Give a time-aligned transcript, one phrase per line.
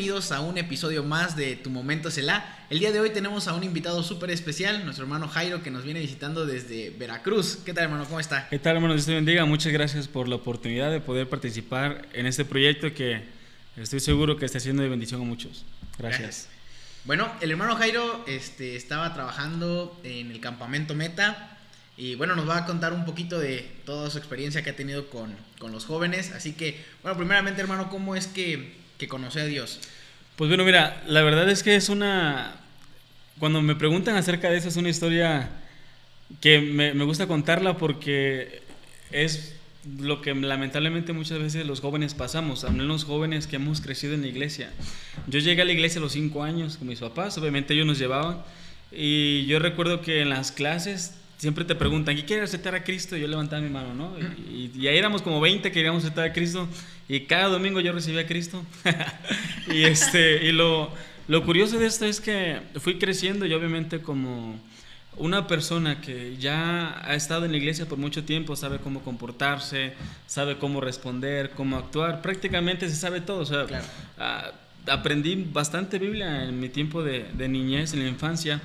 [0.00, 2.64] Bienvenidos a un episodio más de Tu Momento Selah.
[2.70, 5.84] El día de hoy tenemos a un invitado súper especial, nuestro hermano Jairo, que nos
[5.84, 7.58] viene visitando desde Veracruz.
[7.66, 8.06] ¿Qué tal hermano?
[8.06, 8.48] ¿Cómo está?
[8.48, 8.94] ¿Qué tal hermano?
[8.94, 9.44] Dios te bendiga.
[9.44, 13.24] Muchas gracias por la oportunidad de poder participar en este proyecto que
[13.76, 15.66] estoy seguro que está siendo de bendición a muchos.
[15.98, 16.22] Gracias.
[16.22, 16.48] Gracias.
[17.04, 21.58] Bueno, el hermano Jairo este, estaba trabajando en el campamento Meta
[21.98, 25.10] y bueno, nos va a contar un poquito de toda su experiencia que ha tenido
[25.10, 26.32] con, con los jóvenes.
[26.32, 29.80] Así que, bueno, primeramente hermano, ¿cómo es que, que conoce a Dios?
[30.36, 32.54] Pues bueno, mira, la verdad es que es una...
[33.38, 35.48] Cuando me preguntan acerca de eso, es una historia
[36.40, 38.62] que me, gusta contarla porque
[39.10, 39.56] es
[39.98, 44.20] lo que lamentablemente muchas veces los jóvenes pasamos, al menos jóvenes que hemos crecido en
[44.20, 44.70] la iglesia.
[45.26, 47.98] Yo llegué a la iglesia a los cinco años con mis papás, obviamente ellos nos
[47.98, 48.42] llevaban,
[48.92, 53.16] y yo recuerdo que en las clases siempre te preguntan, ¿quién quiere aceptar a Cristo?
[53.16, 54.12] Y yo levantaba mi mano, ¿no?
[54.50, 56.68] Y, y ahí éramos como 20 que queríamos aceptar a Cristo,
[57.08, 58.62] y cada domingo yo recibía a Cristo.
[59.72, 60.90] y este, y lo,
[61.28, 64.60] lo curioso de esto es que fui creciendo y obviamente como
[65.16, 69.94] una persona que ya ha estado en la iglesia por mucho tiempo sabe cómo comportarse,
[70.26, 73.40] sabe cómo responder, cómo actuar, prácticamente se sabe todo.
[73.40, 73.84] O sea, Claro.
[74.18, 74.52] ah,
[74.86, 78.60] aprendí bastante Biblia en mi tiempo de, de niñez, en la infancia,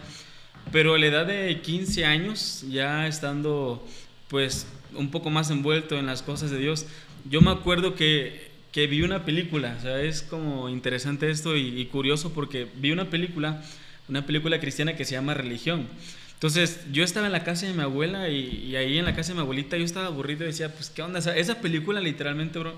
[0.71, 3.85] pero a la edad de 15 años, ya estando
[4.27, 6.85] pues un poco más envuelto en las cosas de Dios,
[7.29, 12.33] yo me acuerdo que, que vi una película, es como interesante esto y, y curioso
[12.33, 13.63] porque vi una película,
[14.09, 15.87] una película cristiana que se llama Religión.
[16.33, 19.29] Entonces, yo estaba en la casa de mi abuela y, y ahí en la casa
[19.29, 21.19] de mi abuelita yo estaba aburrido y decía, pues, ¿qué onda?
[21.19, 22.73] O sea, esa película literalmente, bro,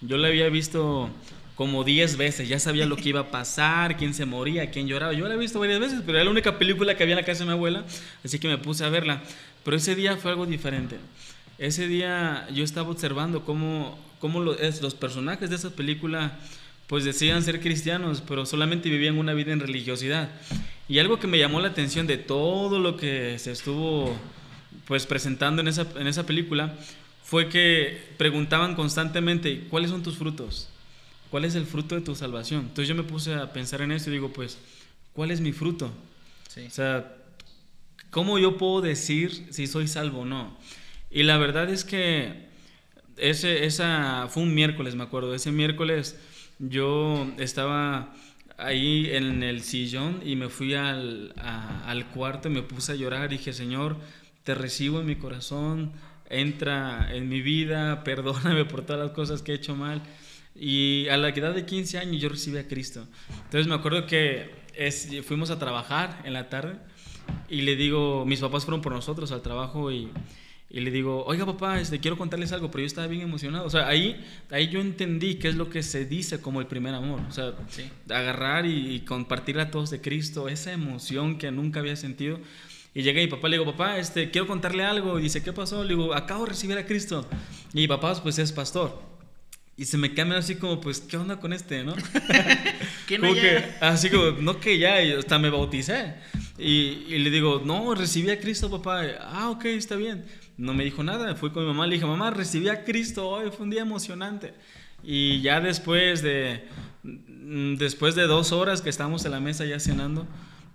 [0.00, 1.08] yo la había visto
[1.56, 5.12] como 10 veces, ya sabía lo que iba a pasar, quién se moría, quién lloraba.
[5.14, 7.26] Yo la he visto varias veces, pero era la única película que había en la
[7.26, 7.84] casa de mi abuela,
[8.24, 9.22] así que me puse a verla.
[9.64, 10.96] Pero ese día fue algo diferente.
[11.58, 16.38] Ese día yo estaba observando cómo, cómo lo- es- los personajes de esa película
[16.88, 20.28] pues decían ser cristianos, pero solamente vivían una vida en religiosidad.
[20.88, 24.14] Y algo que me llamó la atención de todo lo que se estuvo
[24.86, 26.74] pues presentando en esa, en esa película
[27.24, 30.68] fue que preguntaban constantemente, ¿cuáles son tus frutos?
[31.30, 32.60] ¿Cuál es el fruto de tu salvación?
[32.62, 34.58] Entonces yo me puse a pensar en eso y digo, pues,
[35.12, 35.90] ¿cuál es mi fruto?
[36.48, 36.66] Sí.
[36.66, 37.14] O sea,
[38.10, 40.56] ¿cómo yo puedo decir si soy salvo o no?
[41.10, 42.46] Y la verdad es que
[43.16, 45.34] ese, esa fue un miércoles, me acuerdo.
[45.34, 46.16] Ese miércoles
[46.58, 48.14] yo estaba
[48.58, 52.96] ahí en el sillón y me fui al, a- al cuarto y me puse a
[52.96, 53.28] llorar.
[53.28, 53.96] Dije, Señor,
[54.44, 55.92] te recibo en mi corazón,
[56.30, 60.02] entra en mi vida, perdóname por todas las cosas que he hecho mal.
[60.58, 63.06] Y a la edad de 15 años yo recibí a Cristo.
[63.44, 66.76] Entonces me acuerdo que es- fuimos a trabajar en la tarde
[67.48, 70.08] y le digo, mis papás fueron por nosotros al trabajo y,
[70.70, 73.66] y le digo, oiga papá, este, quiero contarles algo, pero yo estaba bien emocionado.
[73.66, 76.94] O sea, ahí, ahí yo entendí qué es lo que se dice como el primer
[76.94, 77.20] amor.
[77.28, 77.84] O sea, Sí.
[78.10, 82.38] agarrar y, y compartir a todos de Cristo, esa emoción que nunca había sentido.
[82.94, 85.18] Y llegué y papá le digo, papá, este, quiero contarle algo.
[85.18, 85.82] Y dice, ¿qué pasó?
[85.84, 87.26] Le digo, acabo de recibir a Cristo.
[87.74, 89.15] Y mi papá, pues es pastor.
[89.78, 91.94] Y se me cambia así como, pues, ¿qué onda con este, no?
[93.06, 96.14] ¿Qué no Como que, así como, no que ya, y hasta me bauticé.
[96.56, 99.02] Y, y le digo, no, recibí a Cristo, papá.
[99.20, 100.24] Ah, ok, está bien.
[100.56, 101.34] No me dijo nada.
[101.34, 104.54] Fui con mi mamá, le dije, mamá, recibí a Cristo hoy, fue un día emocionante.
[105.02, 106.64] Y ya después de,
[107.02, 110.26] mm, después de dos horas que estábamos en la mesa ya cenando,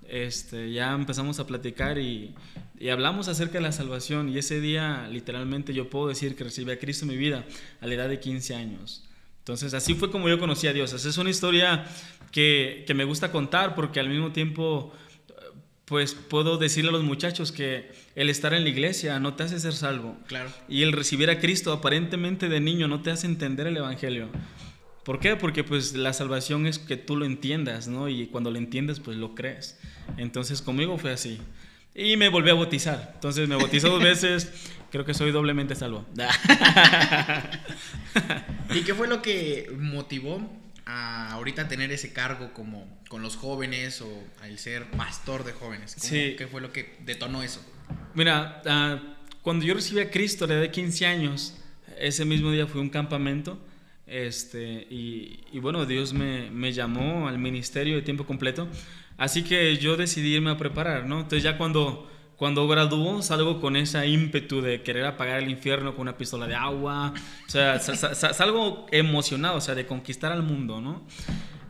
[0.08, 2.36] este, ya empezamos a platicar y,
[2.81, 4.28] y hablamos acerca de la salvación.
[4.30, 7.46] Y ese día, literalmente, yo puedo decir que recibí a Cristo en mi vida
[7.80, 9.03] a la edad de 15 años.
[9.40, 10.91] Entonces, así fue como yo conocí a Dios.
[10.91, 11.86] Esa es una historia
[12.31, 14.91] que, que me gusta contar porque al mismo tiempo,
[15.85, 19.59] pues puedo decirle a los muchachos que el estar en la iglesia no te hace
[19.59, 20.17] ser salvo.
[20.26, 20.50] Claro.
[20.67, 24.29] Y el recibir a Cristo aparentemente de niño no te hace entender el Evangelio.
[25.03, 25.35] ¿Por qué?
[25.35, 28.09] Porque pues la salvación es que tú lo entiendas, ¿no?
[28.09, 29.79] Y cuando lo entiendes, pues lo crees.
[30.17, 31.40] Entonces conmigo fue así.
[31.93, 33.11] Y me volví a bautizar.
[33.16, 34.52] Entonces me bautizó dos veces.
[34.91, 36.05] Creo que soy doblemente salvo.
[38.73, 40.49] ¿Y qué fue lo que motivó
[40.85, 45.96] a ahorita tener ese cargo como con los jóvenes o al ser pastor de jóvenes?
[45.96, 46.35] ¿Cómo- Sí.
[46.38, 47.61] ¿Qué fue lo que detonó eso?
[48.14, 48.99] Mira, ah,
[49.41, 51.55] cuando yo recibí a Cristo edad de 15 años,
[51.99, 53.59] ese mismo día fui a un campamento
[54.08, 58.67] Este, y, y bueno, Dios me, me, llamó al ministerio de tiempo completo.
[59.22, 61.18] Así que yo decidí irme a preparar, ¿no?
[61.18, 66.02] Entonces ya cuando, cuando graduó salgo con ese ímpetu de querer apagar el infierno con
[66.02, 67.14] una pistola de agua.
[67.46, 71.06] O sea, salgo emocionado, o sea, de conquistar al mundo, ¿no?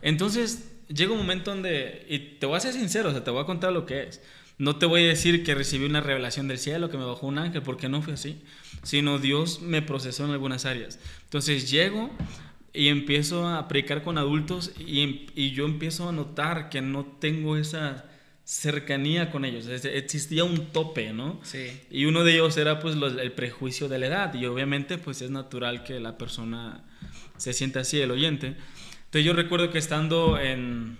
[0.00, 3.42] Entonces llega un momento donde, y te voy a ser sincero, o sea, te voy
[3.42, 4.22] a contar lo que es.
[4.56, 7.36] No te voy a decir que recibí una revelación del cielo, que me bajó un
[7.36, 8.42] ángel, porque no fue así,
[8.82, 10.98] sino Dios me procesó en algunas áreas.
[11.24, 12.10] Entonces llego
[12.72, 17.56] y empiezo a predicar con adultos y, y yo empiezo a notar que no tengo
[17.56, 18.06] esa
[18.44, 21.38] cercanía con ellos, existía un tope, ¿no?
[21.42, 21.80] Sí.
[21.90, 25.30] Y uno de ellos era pues el prejuicio de la edad y obviamente pues es
[25.30, 26.84] natural que la persona
[27.36, 28.56] se sienta así, el oyente.
[29.04, 30.98] Entonces yo recuerdo que estando en,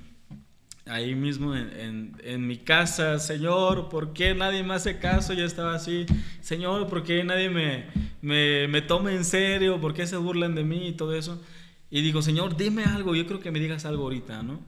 [0.86, 5.32] ahí mismo en, en, mi casa, Señor, ¿por qué nadie me hace caso?
[5.32, 6.06] Yo estaba así,
[6.40, 7.86] Señor, ¿por qué nadie me,
[8.20, 9.80] me, me toma en serio?
[9.80, 11.42] ¿Por qué se burlan de mí y todo eso?
[11.94, 14.60] Y digo, Señor, dime algo, yo creo que me digas algo ahorita, ¿no?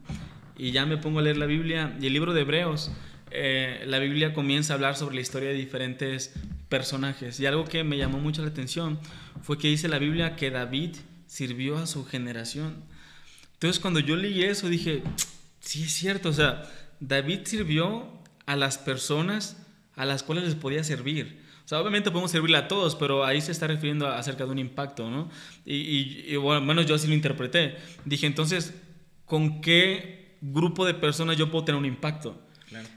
[0.59, 2.93] Y ya me pongo a leer la Biblia y el libro de Hebreos,
[3.31, 6.35] eh, la Biblia comienza a hablar sobre la historia de diferentes
[6.69, 7.41] personajes.
[7.41, 9.01] Y algo que me llamó mucho la atención
[9.41, 12.85] fue que dice la Biblia que David sirvió a su generación.
[13.55, 15.03] Entonces cuando yo leí eso dije,
[15.61, 18.07] sí es cierto, o sea, David sirvió
[18.45, 19.57] a las personas
[19.97, 21.41] a las cuales les podía servir.
[21.65, 24.59] O sea, obviamente podemos servirle a todos, pero ahí se está refiriendo acerca de un
[24.59, 25.31] impacto, ¿no?
[25.65, 27.77] Y, y, bueno, al menos yo así lo interpreté.
[28.05, 28.75] Dije, entonces,
[29.25, 32.39] ¿con qué grupo de personas yo puedo tener un impacto?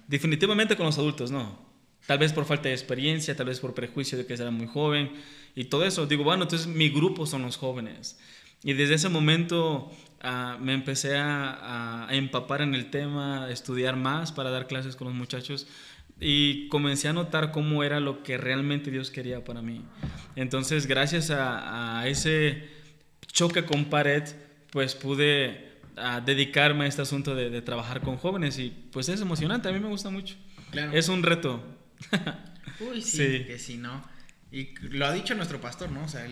[0.07, 1.65] Definitivamente con los adultos, no.
[2.07, 5.11] Tal vez por falta de experiencia, tal vez por prejuicio de que era muy joven
[5.55, 6.05] y todo eso.
[6.05, 8.19] Digo, bueno, entonces mi grupo son los jóvenes.
[8.63, 14.31] Y desde ese momento Ah, me empecé a, empapar en el tema, a estudiar más
[14.31, 15.67] para dar clases con los muchachos
[16.19, 19.83] y comencé a notar cómo era lo que realmente Dios quería para mí.
[20.35, 22.69] Entonces, gracias a, ese
[23.27, 24.23] choque con pared,
[24.71, 29.69] pues pude ah, dedicarme a este asunto de, trabajar con jóvenes y pues es emocionante,
[29.69, 30.35] a mí me gusta mucho.
[30.93, 31.63] Es un reto.
[32.79, 34.03] Uy, sí, que sí, ¿no?
[34.51, 36.05] Y lo ha dicho nuestro pastor, ¿no?
[36.05, 36.25] O sea,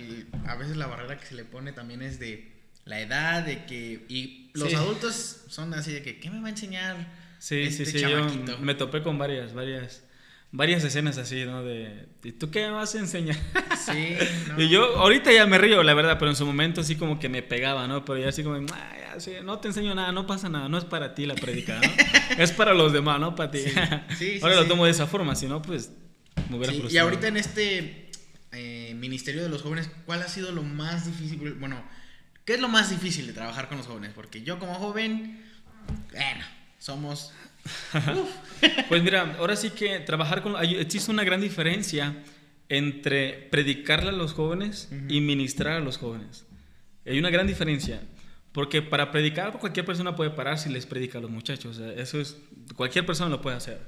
[0.48, 2.54] a veces la barrera que se le pone también es de
[2.86, 4.06] la edad, de que...
[4.08, 6.96] Y los adultos son así de que, ¿qué me va a enseñar?
[7.40, 10.04] Sí, este sí, sí, yo me topé con varias, varias,
[10.52, 11.64] varias escenas así, ¿no?
[11.64, 13.38] De, ¿y tú qué me vas a enseñar?
[13.86, 14.18] Sí.
[14.58, 17.30] y yo ahorita ya me río, la verdad, pero en su momento así como que
[17.30, 18.04] me pegaba, ¿no?
[18.06, 18.58] Pero ya así como,
[19.44, 21.90] no te enseño nada, no pasa nada, no es para ti la predica, ¿no?
[22.38, 23.60] es para los demás, no para ti.
[24.18, 25.92] Sí, Ahora lo tomo de esa forma, si no, pues
[26.50, 28.10] me hubiera Y ahorita en este
[28.52, 31.54] eh, Ministerio de los Jóvenes, ¿cuál ha sido lo más difícil?
[31.54, 31.84] Bueno
[32.46, 34.12] ¿Qué es lo más difícil de trabajar con los jóvenes?
[34.14, 35.44] Porque yo como joven,
[36.12, 36.46] bueno,
[36.80, 37.32] somos...
[38.90, 40.56] pues mira, ahora sí que trabajar con...
[40.64, 42.16] Existe una gran diferencia
[42.70, 46.46] entre predicarle a los jóvenes y ministrar a los jóvenes.
[47.06, 48.02] Hay una gran diferencia.
[48.52, 51.78] Porque para predicar, cualquier persona puede parar si les predica a los muchachos.
[51.78, 52.38] Eso es,
[52.76, 53.82] cualquier persona lo puede hacer.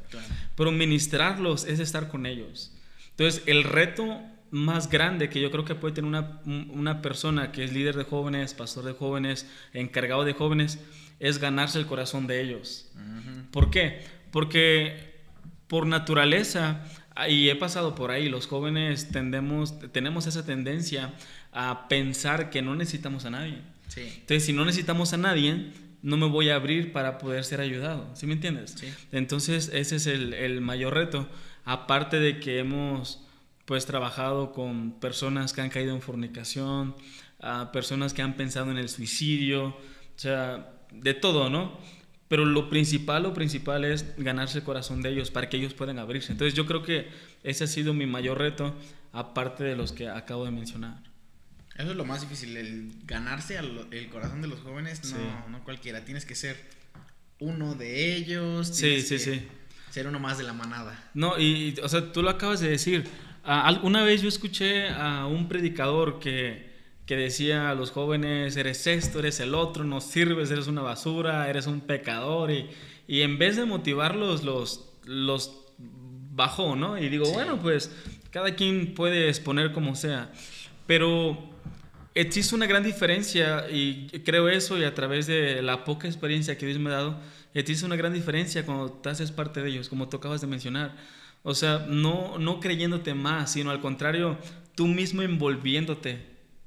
[0.56, 2.74] Pero ministrarlos es estar con ellos.
[3.12, 4.22] Entonces, el reto
[4.58, 8.04] más grande que yo creo que puede tener una, una persona que es líder de
[8.04, 10.80] jóvenes, pastor de jóvenes, encargado de jóvenes,
[11.20, 12.90] es ganarse el corazón de ellos.
[13.52, 14.02] ¿Por qué?
[14.32, 15.16] Porque
[15.68, 16.86] por naturaleza,
[17.28, 21.14] y he pasado por ahí, los jóvenes tendemos, tenemos esa tendencia
[21.52, 23.62] a pensar que no necesitamos a nadie.
[23.96, 25.72] Entonces, si no necesitamos a nadie,
[26.04, 28.10] no me voy a abrir para poder ser ayudado.
[28.14, 28.76] ¿Sí me entiendes?
[29.12, 31.28] Entonces, ese es el, el mayor reto.
[31.66, 33.27] Aparte de que hemos
[33.68, 36.96] pues trabajado con personas que han caído en fornicación,
[37.42, 39.76] a personas que han pensado en el suicidio, o
[40.16, 41.78] sea, de todo, ¿no?
[42.30, 46.00] Pero lo principal, lo principal es ganarse el corazón de ellos para que ellos puedan
[46.00, 46.32] abrirse.
[46.32, 47.10] Entonces yo creo que
[47.44, 48.74] ese ha sido mi mayor reto,
[49.12, 51.04] aparte de los que acabo de mencionar.
[51.76, 56.06] Eso es lo más difícil, el ganarse el corazón de los jóvenes, no, no cualquiera,
[56.06, 56.58] tienes que ser
[57.40, 58.70] uno de ellos.
[58.70, 59.46] Sí, sí, sí.
[59.90, 61.12] Ser uno más de la manada.
[61.14, 63.06] No, y, o sea, tú lo acabas de decir,
[63.84, 66.70] una vez yo escuché a un predicador que,
[67.06, 71.50] que decía a los jóvenes, eres esto, eres el otro, no sirves, eres una basura,
[71.50, 72.70] eres un pecador, y,
[73.08, 76.98] y en vez de motivarlos, los, los bajó, ¿no?
[76.98, 77.92] Y digo, bueno, pues
[78.32, 80.32] cada quien puede exponer como sea,
[80.86, 81.38] pero
[82.14, 86.66] existe una gran diferencia, y creo eso, y a través de la poca experiencia que
[86.66, 87.22] Dios me ha dado,
[87.54, 90.96] existe una gran diferencia cuando te haces parte de ellos, como tú acabas de mencionar
[91.48, 94.38] o sea, no, no creyéndote más, sino al contrario,
[94.76, 96.20] tú mismo envolviéndote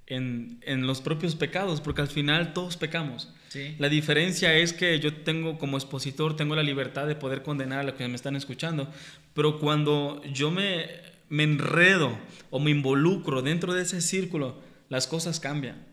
[0.06, 3.30] en, en los propios pecados, porque al final todos pecamos.
[3.76, 7.82] La diferencia es que yo tengo como expositor, tengo la libertad de poder condenar a
[7.82, 8.88] los que me están escuchando,
[9.34, 10.87] pero cuando yo me,
[11.28, 12.18] me enredo
[12.49, 15.84] o me involucro dentro de ese círculo, las cosas cambian.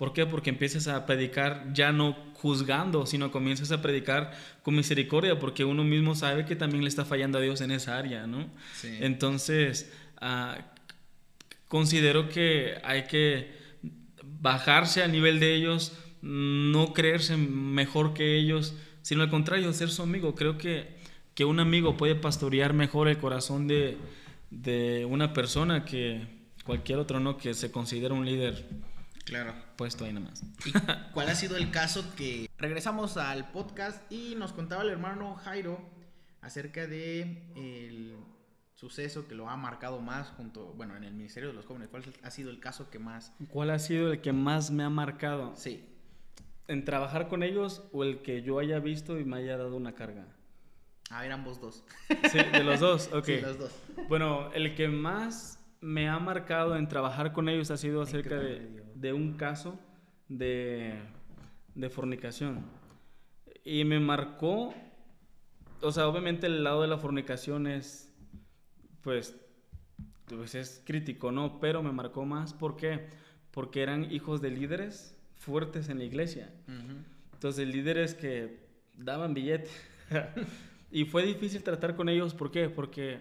[0.00, 0.24] ¿Por qué?
[0.24, 5.84] Porque empiezas a predicar ya no juzgando, sino comienzas a predicar con misericordia, porque uno
[5.84, 8.48] mismo sabe que también le está fallando a Dios en esa área, ¿no?
[8.82, 9.92] Entonces,
[10.22, 10.58] uh,
[11.68, 13.52] considero que hay que
[14.22, 15.92] bajarse al nivel de ellos,
[16.22, 20.34] no creerse mejor que ellos, sino al contrario, ser su amigo.
[20.34, 20.96] Creo que,
[21.34, 23.98] que un amigo puede pastorear mejor el corazón de,
[24.48, 26.26] de una persona que
[26.64, 27.36] cualquier otro, ¿no?
[27.36, 28.64] Que se considera un líder
[29.24, 29.54] Claro.
[29.76, 30.42] Puesto ahí nomás.
[30.64, 30.72] ¿Y
[31.12, 35.80] cuál ha sido el caso que regresamos al podcast y nos contaba el hermano Jairo
[36.40, 38.16] acerca de el
[38.74, 41.88] suceso que lo ha marcado más junto, bueno, en el Ministerio de los Jóvenes?
[41.88, 43.32] ¿Cuál ha sido el caso que más?
[43.48, 45.54] ¿Cuál ha sido el que más me ha marcado?
[45.56, 45.84] Sí.
[46.66, 49.94] ¿En trabajar con ellos o el que yo haya visto y me haya dado una
[49.94, 50.26] carga?
[51.10, 51.84] A ver, ambos dos.
[52.30, 53.24] Sí, de los dos, ok.
[53.24, 53.72] Sí, los dos.
[54.08, 59.12] Bueno, el que más me ha marcado en trabajar con ellos ha sido acerca de,
[59.12, 59.78] un caso
[60.28, 60.98] de,
[61.90, 62.64] fornicación.
[63.64, 64.74] Y me marcó,
[65.80, 68.12] o sea, obviamente el lado de la fornicación es,
[69.02, 69.36] pues,
[70.26, 71.60] pues es crítico, ¿no?
[71.60, 73.08] Pero me marcó más, ¿por qué?
[73.50, 76.52] Porque eran hijos de líderes fuertes en la iglesia.
[77.32, 79.70] Entonces, líderes que daban billete.
[80.90, 82.68] y fue difícil tratar con ellos, ¿por qué?
[82.68, 83.20] Porque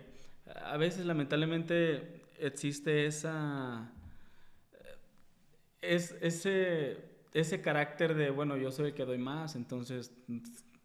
[0.66, 3.91] a veces lamentablemente existe esa,
[5.81, 6.98] es, ese,
[7.34, 10.12] ese carácter de, bueno, yo soy el que doy más, entonces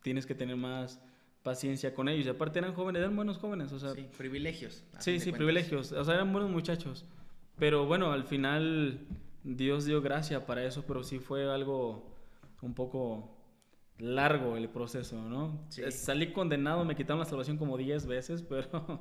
[0.02, 1.00] tienes que tener más
[1.42, 2.26] paciencia con ellos.
[2.26, 3.92] Y aparte eran jóvenes, eran buenos jóvenes, o sea...
[3.92, 4.84] Sí, privilegios.
[4.98, 5.92] Sí, sí, privilegios.
[5.92, 7.04] O sea, eran buenos muchachos.
[7.58, 9.00] Pero bueno, al final
[9.44, 12.10] Dios dio gracia para eso, pero sí fue algo
[12.62, 13.33] un poco
[13.98, 15.66] largo el proceso, ¿no?
[15.90, 19.00] Salí condenado, me quitaron la salvación como 10 veces, pero,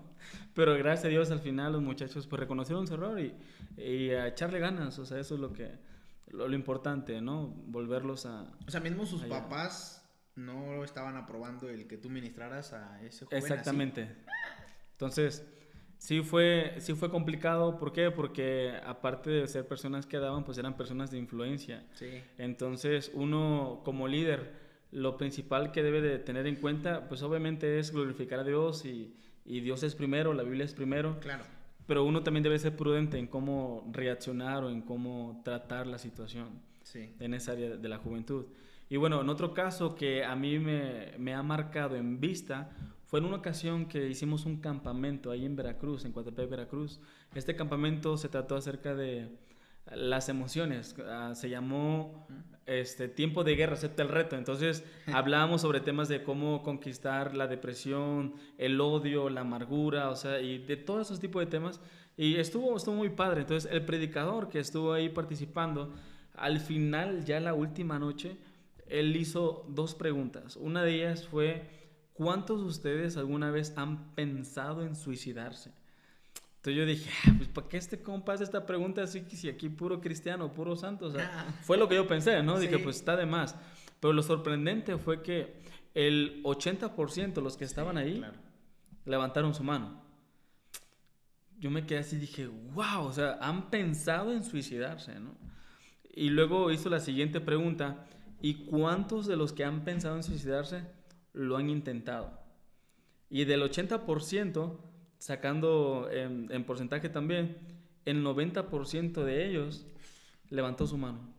[0.54, 3.34] pero gracias a Dios al final los muchachos pues reconocieron su error y,
[3.78, 5.72] y a echarle ganas, o sea, eso es lo que,
[6.28, 7.48] lo, importante, ¿no?
[7.48, 8.52] Volverlos a...
[8.68, 13.38] O sea, mismo sus papás no estaban aprobando el que tú ministraras a ese joven.
[13.38, 14.16] Exactamente.
[14.92, 15.46] Entonces,
[15.98, 18.10] sí fue, sí fue complicado, ¿por qué?
[18.12, 21.86] Porque aparte de ser personas que daban, pues eran personas de influencia.
[21.94, 22.24] Sí.
[22.38, 24.63] Entonces, uno como líder
[24.94, 29.14] lo principal que debe de tener en cuenta, pues obviamente es glorificar a Dios y,
[29.46, 31.20] y, Dios es primero, la Biblia es primero.
[31.20, 31.44] Claro.
[31.88, 36.48] Pero uno también debe ser prudente en cómo reaccionar o en cómo tratar la situación
[36.84, 37.14] sí.
[37.20, 38.46] en esa área de la juventud.
[38.90, 42.70] Y bueno, en otro caso que a mí me, me, ha marcado en vista
[43.06, 47.00] fue en una ocasión que hicimos un campamento ahí en Veracruz, en Coatepec, Veracruz.
[47.36, 49.30] Este campamento se trató acerca de
[49.92, 50.96] las emociones.
[51.08, 52.28] Ah, se llamó
[52.66, 54.36] este, Tiempo de Guerra, acepta el reto.
[54.36, 60.40] Entonces hablábamos sobre temas de cómo conquistar la depresión, el odio, la amargura, o sea,
[60.40, 61.80] y de todos esos tipos de temas.
[62.16, 63.42] Y estuvo, estuvo muy padre.
[63.42, 65.94] Entonces el predicador que estuvo ahí participando,
[66.36, 68.38] al final, ya la última noche,
[68.88, 70.56] él hizo dos preguntas.
[70.56, 71.64] Una de ellas fue,
[72.14, 75.72] ¿cuántos de ustedes alguna vez han pensado en suicidarse?
[76.64, 79.50] Entonces yo dije, ah, pues ¿para qué este compa hace esta pregunta así que si
[79.50, 81.08] aquí puro cristiano, puro santo?
[81.08, 81.54] O sea, ah.
[81.64, 82.58] fue lo que yo pensé, ¿no?
[82.58, 83.58] Dije, pues está de más.
[84.00, 85.56] Pero lo sorprendente fue que
[85.94, 88.24] el 80% de los que estaban ahí
[89.04, 90.02] levantaron su mano.
[91.60, 95.36] Yo me quedé así y dije, wow, o sea, han pensado en suicidarse, ¿no?
[96.16, 98.06] Y luego hizo la siguiente pregunta,
[98.42, 100.86] ¿y cuántos de los que han pensado en suicidarse
[101.34, 102.40] lo han intentado?
[103.30, 104.93] Y del 80%,
[105.24, 107.58] sacando en, porcentaje también,
[108.04, 109.88] el 90% de ellos
[110.50, 111.34] levantó su mano.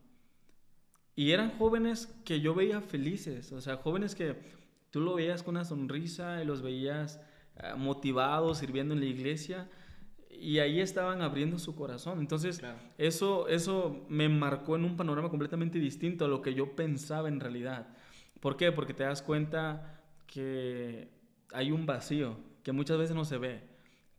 [1.14, 4.36] Y eran jóvenes que yo veía felices, o sea, jóvenes que
[4.88, 7.20] tú lo veías con una sonrisa y los veías
[7.58, 9.68] ah, motivados, sirviendo en la iglesia,
[10.30, 12.20] y ahí estaban abriendo su corazón.
[12.20, 12.62] Entonces,
[12.96, 17.38] eso, eso me marcó en un panorama completamente distinto a lo que yo pensaba en
[17.38, 17.88] realidad.
[18.40, 18.72] ¿Por qué?
[18.72, 21.10] Porque te das cuenta que
[21.52, 23.73] hay un vacío que muchas veces no se ve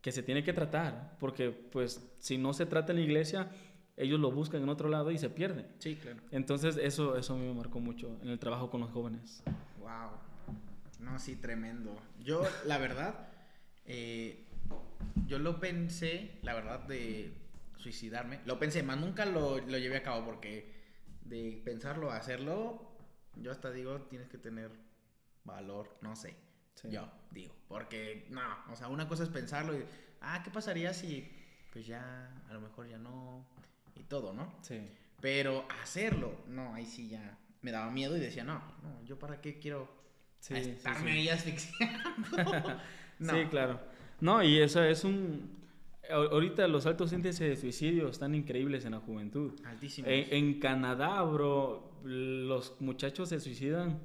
[0.06, 3.50] que se tiene que tratar, porque pues si no se trata en la iglesia,
[3.96, 5.66] ellos lo buscan en otro lado y se pierden.
[5.80, 6.20] Sí, claro.
[6.30, 9.42] Entonces eso, eso a mí me marcó mucho en el trabajo con los jóvenes.
[9.80, 10.12] Wow.
[11.00, 11.90] No, sí, tremendo.
[12.20, 13.30] Yo, la verdad,
[13.84, 14.44] eh,
[15.26, 17.32] yo lo pensé, la verdad, de
[17.76, 18.38] suicidarme.
[18.46, 20.72] Lo pensé, más nunca lo, lo llevé a cabo porque
[21.24, 22.92] de pensarlo a hacerlo,
[23.42, 24.70] yo hasta digo, tienes que tener
[25.42, 26.36] valor, no sé.
[26.84, 28.40] Yo digo, porque no,
[28.70, 29.84] o sea, una cosa es pensarlo y,
[30.20, 31.28] ah, ¿qué pasaría si,
[31.72, 33.46] pues ya, a lo mejor ya no,
[33.94, 34.54] y todo, ¿no?
[34.62, 34.80] Sí.
[35.20, 39.40] Pero hacerlo, no, ahí sí ya me daba miedo y decía, no, no, yo para
[39.40, 39.88] qué quiero
[40.48, 42.80] estarme ahí asfixiando.
[43.18, 43.80] Sí, claro.
[44.20, 45.56] No, y eso es un,
[46.10, 49.52] Ahorita los altos índices de suicidio están increíbles en la juventud.
[49.64, 50.10] Altísimos.
[50.12, 54.00] En, Canadá, bro, los muchachos se suicidan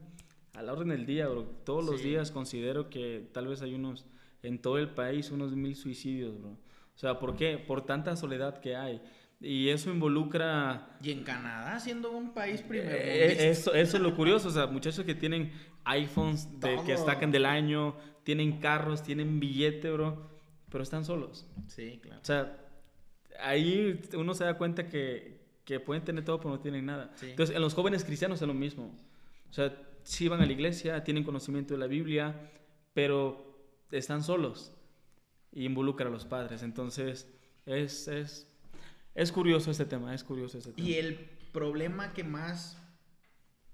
[0.54, 1.44] a la orden del día, bro.
[1.64, 4.06] Todos los días considero que tal vez hay unos,
[4.44, 6.52] en todo el país, unos mil suicidios, bro.
[6.52, 7.58] O sea, ¿por qué?
[7.58, 9.02] Por tanta soledad que hay.
[9.40, 10.98] Y eso involucra...
[11.02, 12.92] Y en Canadá, siendo un país primero.
[12.92, 15.52] Eh, eso, eso, es lo curioso, o sea, muchachos que tienen
[15.86, 20.30] iPhones de, que destacan del año, tienen carros, tienen billete, bro,
[20.70, 21.48] pero están solos.
[21.68, 22.22] Sí, claro.
[22.22, 22.56] O sea,
[23.40, 27.12] ahí uno se da cuenta que, que pueden tener todo, pero no tienen nada.
[27.24, 28.96] Entonces, en los jóvenes cristianos es lo mismo.
[29.50, 32.52] O sea, sí van a la iglesia, tienen conocimiento de la Biblia,
[32.94, 33.58] pero
[33.92, 34.74] están solos
[35.52, 36.64] y involucran a los padres.
[36.64, 37.28] Entonces,
[37.66, 38.52] es, es
[39.14, 40.88] es curioso este tema, es curioso este tema.
[40.88, 41.16] Y el
[41.52, 42.78] problema que más,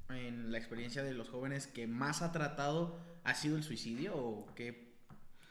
[0.10, 4.48] en la experiencia de los jóvenes, que más ha tratado, ha sido el suicidio o
[4.56, 4.88] que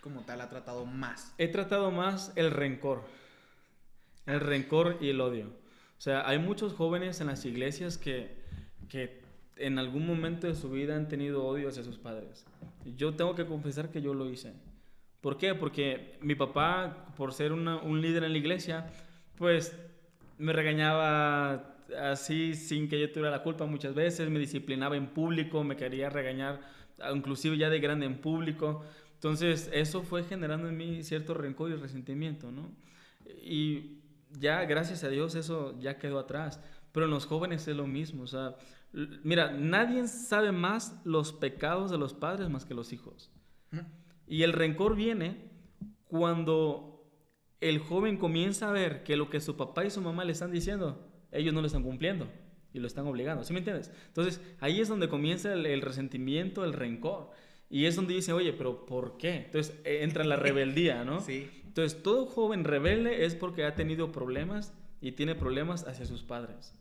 [0.01, 1.35] como tal ha tratado más?
[1.39, 3.05] He tratado más el rencor,
[4.27, 5.47] el rencor y el odio.
[5.99, 8.37] O sea, hay muchos jóvenes en las iglesias que,
[8.89, 9.23] que
[9.57, 12.47] en algún momento de su vida han tenido odio hacia sus padres.
[12.97, 14.53] Yo tengo que confesar que yo lo hice.
[15.21, 15.55] ¿Por qué?
[15.55, 18.87] Porque mi papá, por ser un líder en la iglesia,
[19.37, 19.77] pues
[20.39, 25.65] me regañaba así sin que yo tuviera la culpa muchas veces, me disciplinaba en público,
[25.65, 26.61] me quería regañar
[27.15, 28.85] inclusive ya de grande en público.
[29.15, 32.71] Entonces eso fue generando en mí cierto rencor y resentimiento, ¿no?
[33.43, 33.99] Y
[34.39, 36.61] ya gracias a Dios eso ya quedó atrás.
[36.97, 38.23] Pero en los jóvenes es lo mismo.
[38.23, 38.57] O sea,
[39.23, 43.31] mira, nadie sabe más los pecados de los padres más que los hijos.
[44.27, 45.51] Y el rencor viene
[46.07, 47.07] cuando
[47.61, 50.51] el joven comienza a ver que lo que su papá y su mamá le están
[50.53, 52.29] diciendo, ellos no lo están cumpliendo
[52.73, 53.45] y lo están obligando.
[53.45, 53.93] ¿Sí me entiendes?
[54.07, 57.29] Entonces, ahí es donde comienza el, resentimiento, el rencor.
[57.69, 59.35] Y es donde dice, oye, pero ¿por qué?
[59.45, 61.21] Entonces eh, entra la rebeldía, ¿no?
[61.27, 61.51] Sí.
[61.67, 64.73] Entonces, todo joven rebelde es porque ha tenido problemas
[65.03, 66.73] y tiene problemas hacia sus padres.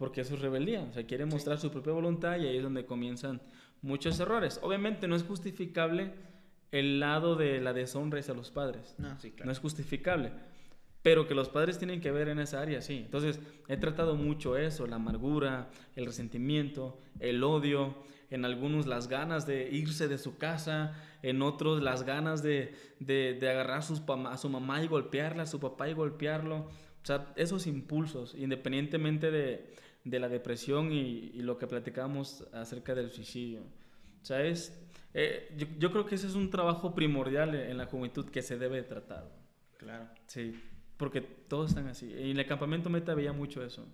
[0.00, 2.86] Porque eso es rebeldía, o sea, quiere mostrar su propia voluntad y ahí es donde
[2.86, 3.42] comienzan
[3.82, 4.58] muchos errores.
[4.62, 6.14] Obviamente no es justificable
[6.72, 8.94] el lado de la deshonra a los padres.
[8.96, 9.44] No, sí, claro.
[9.44, 10.32] no es justificable.
[11.02, 13.02] Pero que los padres tienen que ver en esa área, sí.
[13.04, 17.94] Entonces, he tratado mucho eso, la amargura, el resentimiento, el odio,
[18.30, 23.36] en algunos las ganas de irse de su casa, en otros las ganas de, de,
[23.50, 26.70] agarrar a, sus, a su mamá y golpearla, a su papá y golpearlo.
[27.02, 32.94] O sea, esos impulsos, independientemente de, de la depresión y, y, lo que platicamos acerca
[32.94, 33.60] del suicidio.
[34.22, 34.80] O sea, es,
[35.14, 38.82] eh, yo, creo que ese es un trabajo primordial en la juventud que se debe
[38.82, 39.28] tratar.
[39.76, 40.06] Claro.
[40.26, 40.54] Sí,
[40.96, 42.12] porque todos están así.
[42.14, 43.86] En el campamento meta veía mucho eso.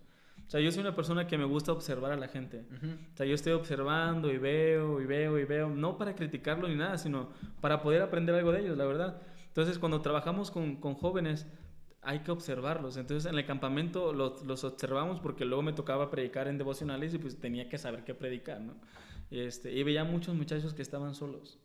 [0.47, 2.67] O sea, yo soy una persona que me gusta observar a la gente.
[3.13, 6.77] O sea, yo estoy observando y veo y veo y veo, no para criticarlo ni
[6.77, 9.21] nada, sino para poder aprender algo de ellos, la verdad.
[9.49, 11.47] Entonces, cuando trabajamos con, con jóvenes,
[12.07, 12.97] hay que observarlos.
[12.97, 17.19] Entonces en el campamento los, los, observamos porque luego me tocaba predicar en devocionales y
[17.19, 18.75] pues tenía que saber qué predicar, ¿no?
[19.31, 21.59] Este, y veía muchos muchachos que estaban solos,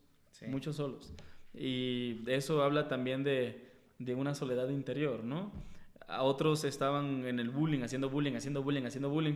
[0.47, 1.13] muchos solos.
[1.54, 5.51] Y eso habla también de, de, una soledad interior, ¿no?
[6.08, 9.36] A otros estaban en el bullying, haciendo bullying, haciendo bullying, haciendo bullying.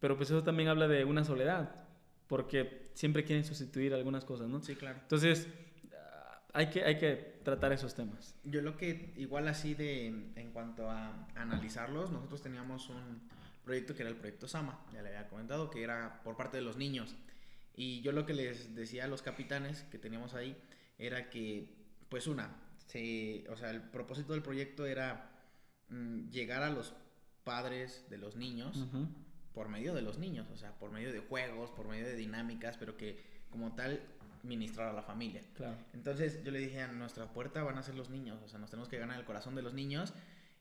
[0.00, 1.86] Pero pues eso también habla de una soledad,
[2.26, 4.60] porque siempre quieren sustituir algunas cosas, ¿no?
[4.60, 4.98] Sí, claro.
[5.02, 5.46] Entonces,
[6.52, 8.34] hay que, hay que tratar esos temas.
[8.44, 13.22] Yo lo que, igual así de, en cuanto a analizarlos, nosotros teníamos un
[13.64, 16.62] proyecto que era el proyecto Sama, ya le había comentado, que era por parte de
[16.62, 17.14] los niños.
[17.74, 20.56] Y yo lo que les decía a los capitanes que teníamos ahí
[20.98, 21.74] era que,
[22.08, 22.54] pues una,
[22.86, 25.30] se, o sea, el propósito del proyecto era
[25.88, 26.94] mm, llegar a los
[27.44, 28.86] padres de los niños
[29.52, 32.76] por medio de los niños, o sea, por medio de juegos, por medio de dinámicas,
[32.78, 34.00] pero que como tal
[34.42, 35.42] ministrar a la familia.
[35.54, 35.76] Claro.
[35.92, 38.70] Entonces yo le dije, a nuestra puerta van a ser los niños, o sea, nos
[38.70, 40.14] tenemos que ganar el corazón de los niños.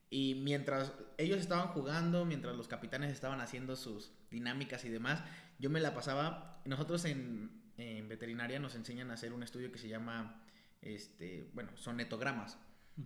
[0.09, 5.23] Y mientras ellos estaban jugando, mientras los capitanes estaban haciendo sus dinámicas y demás,
[5.57, 6.61] yo me la pasaba.
[6.65, 10.43] Nosotros en, en veterinaria nos enseñan a hacer un estudio que se llama,
[10.81, 12.57] este, bueno, sonetogramas,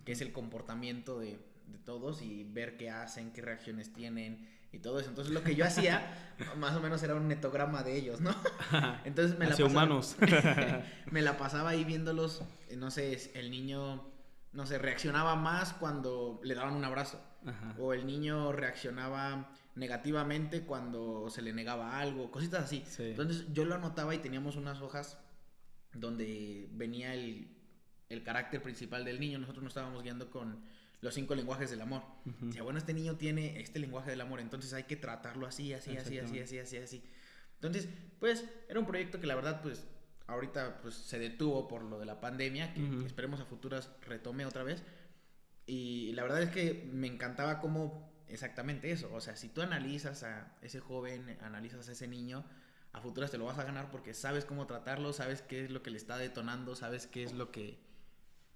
[0.04, 4.78] que es el comportamiento de, de todos y ver qué hacen, qué reacciones tienen y
[4.78, 5.10] todo eso.
[5.10, 8.34] Entonces lo que yo hacía más o menos era un netograma de ellos, ¿no?
[9.04, 10.16] Entonces me la pasaba, humanos.
[11.10, 14.12] me la pasaba ahí viéndolos, eh, no sé, el niño
[14.56, 17.20] no sé, reaccionaba más cuando le daban un abrazo.
[17.78, 22.82] O el niño reaccionaba negativamente cuando se le negaba algo, cositas así.
[22.98, 25.18] Entonces yo lo anotaba y teníamos unas hojas
[25.92, 27.54] donde venía el,
[28.08, 29.38] el carácter principal del niño.
[29.38, 30.64] Nosotros nos estábamos guiando con
[31.06, 32.02] los cinco lenguajes del amor.
[32.48, 35.72] O sea, bueno, este niño tiene este lenguaje del amor, entonces hay que tratarlo así,
[35.72, 37.04] así, así, así, así, así, así.
[37.54, 37.88] Entonces,
[38.18, 39.86] pues, era un proyecto que la verdad, pues,
[40.26, 44.64] ahorita pues se detuvo por lo de la pandemia, que esperemos a futuras retome otra
[44.64, 44.82] vez.
[45.64, 49.12] Y la verdad es que me encantaba cómo exactamente eso.
[49.14, 52.44] O sea, si tú analizas a ese joven, analizas a ese niño,
[52.92, 55.82] a futuras te lo vas a ganar porque sabes cómo tratarlo, sabes qué es lo
[55.82, 57.78] que le está detonando, sabes qué es lo que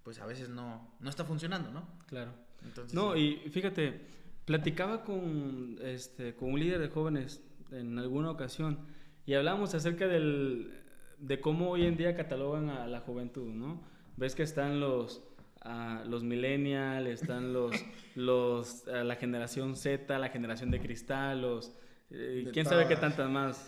[0.02, 1.88] pues a veces no, no está funcionando, ¿no?
[2.06, 2.32] Claro.
[2.64, 4.00] Entonces, no, y fíjate,
[4.44, 8.78] platicaba con, este, con un líder de jóvenes en alguna ocasión
[9.26, 10.72] y hablábamos acerca del,
[11.18, 13.80] de cómo hoy en día catalogan a la juventud, ¿no?
[14.16, 15.22] Ves que están los,
[15.64, 17.74] uh, los millennials, están los,
[18.14, 21.72] los la generación Z, la generación de cristal, los...
[22.10, 23.64] Eh, ¿Quién sabe qué tantas más?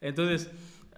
[0.00, 0.48] Entonces,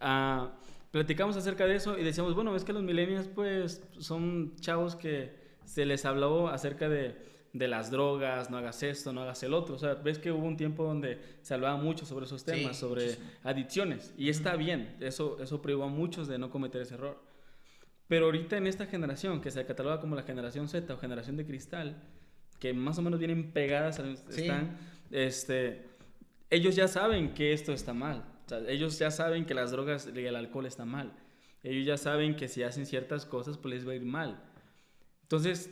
[0.03, 0.49] uh,
[0.91, 5.35] platicamos acerca de eso y decíamos, bueno, es que los millennials pues son chavos que
[5.65, 7.17] se les habló acerca de,
[7.53, 9.75] de, las drogas, no hagas esto, no hagas el otro.
[9.75, 13.17] O sea, ves que hubo un tiempo donde se hablaba mucho sobre esos temas, sobre
[13.43, 14.15] adicciones.
[14.17, 17.21] Y está bien, eso, eso privó a muchos de no cometer ese error.
[18.09, 21.45] Pero ahorita en esta generación, que se cataloga como la generación Z o generación de
[21.45, 22.01] cristal,
[22.61, 24.79] que más o menos vienen pegadas, están,
[25.11, 25.89] este,
[26.49, 28.36] ellos ya saben que esto está mal
[28.69, 31.13] ellos ya saben que las drogas y el alcohol están mal.
[31.63, 34.43] Ellos ya saben que si hacen ciertas cosas, pues les va a ir mal.
[35.23, 35.71] Entonces,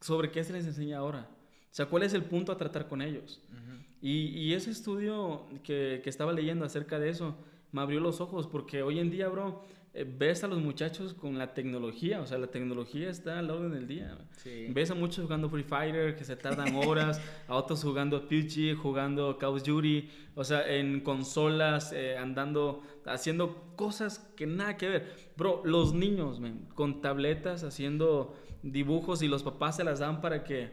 [0.00, 1.28] ¿sobre qué se les enseña ahora?
[1.70, 3.42] O sea, ¿cuál es el punto a tratar con ellos?
[4.02, 7.36] y, ese estudio que, que, estaba leyendo acerca de eso
[7.70, 11.52] me abrió los ojos porque hoy en día, bro, ves a los muchachos con la
[11.52, 14.16] tecnología, o sea, la tecnología está al orden del día.
[14.68, 19.36] Ves a muchos jugando Free Fighter que se tardan horas, a otros jugando PUBG, jugando
[19.38, 25.32] Call of Duty, o sea, en consolas, eh, andando, haciendo cosas que nada que ver.
[25.36, 26.40] Bro, los niños,
[26.74, 30.70] con tabletas haciendo dibujos y los papás se las dan para que,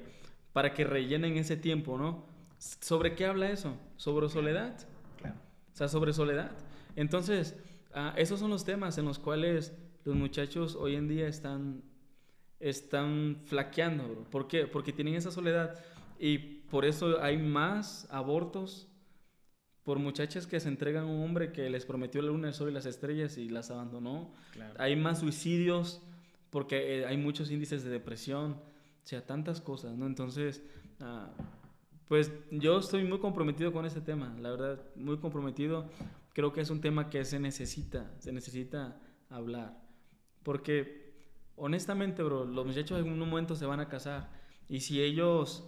[0.54, 2.26] para que rellenen ese tiempo, ¿no?
[2.60, 3.78] ¿Sobre qué habla eso?
[3.96, 4.78] ¿Sobre soledad?
[5.18, 5.38] Claro.
[5.74, 6.52] O sea, sobre soledad.
[6.96, 7.56] Entonces,
[7.98, 9.74] ah, esos son los temas en los cuales
[10.06, 11.84] los muchachos hoy en día están,
[12.60, 14.68] están flaqueando, ¿Por qué?
[14.68, 15.78] Porque tienen esa soledad
[16.20, 18.88] y por eso hay más abortos
[19.84, 22.70] por muchachas que se entregan a un hombre que les prometió la luna, el sol
[22.70, 24.34] y las estrellas y las abandonó.
[24.78, 26.02] Hay más suicidios
[26.50, 30.06] porque eh, hay muchos índices de depresión, o sea, tantas cosas, ¿no?
[30.06, 30.62] Entonces,
[31.00, 31.30] ah,
[32.08, 35.90] pues yo estoy muy comprometido con este tema, la verdad, muy comprometido.
[36.38, 39.76] Creo que es un tema que se necesita, se necesita hablar.
[40.44, 41.16] Porque,
[41.56, 44.30] honestamente, bro, los muchachos en un momento se van a casar.
[44.70, 45.68] Y si ellos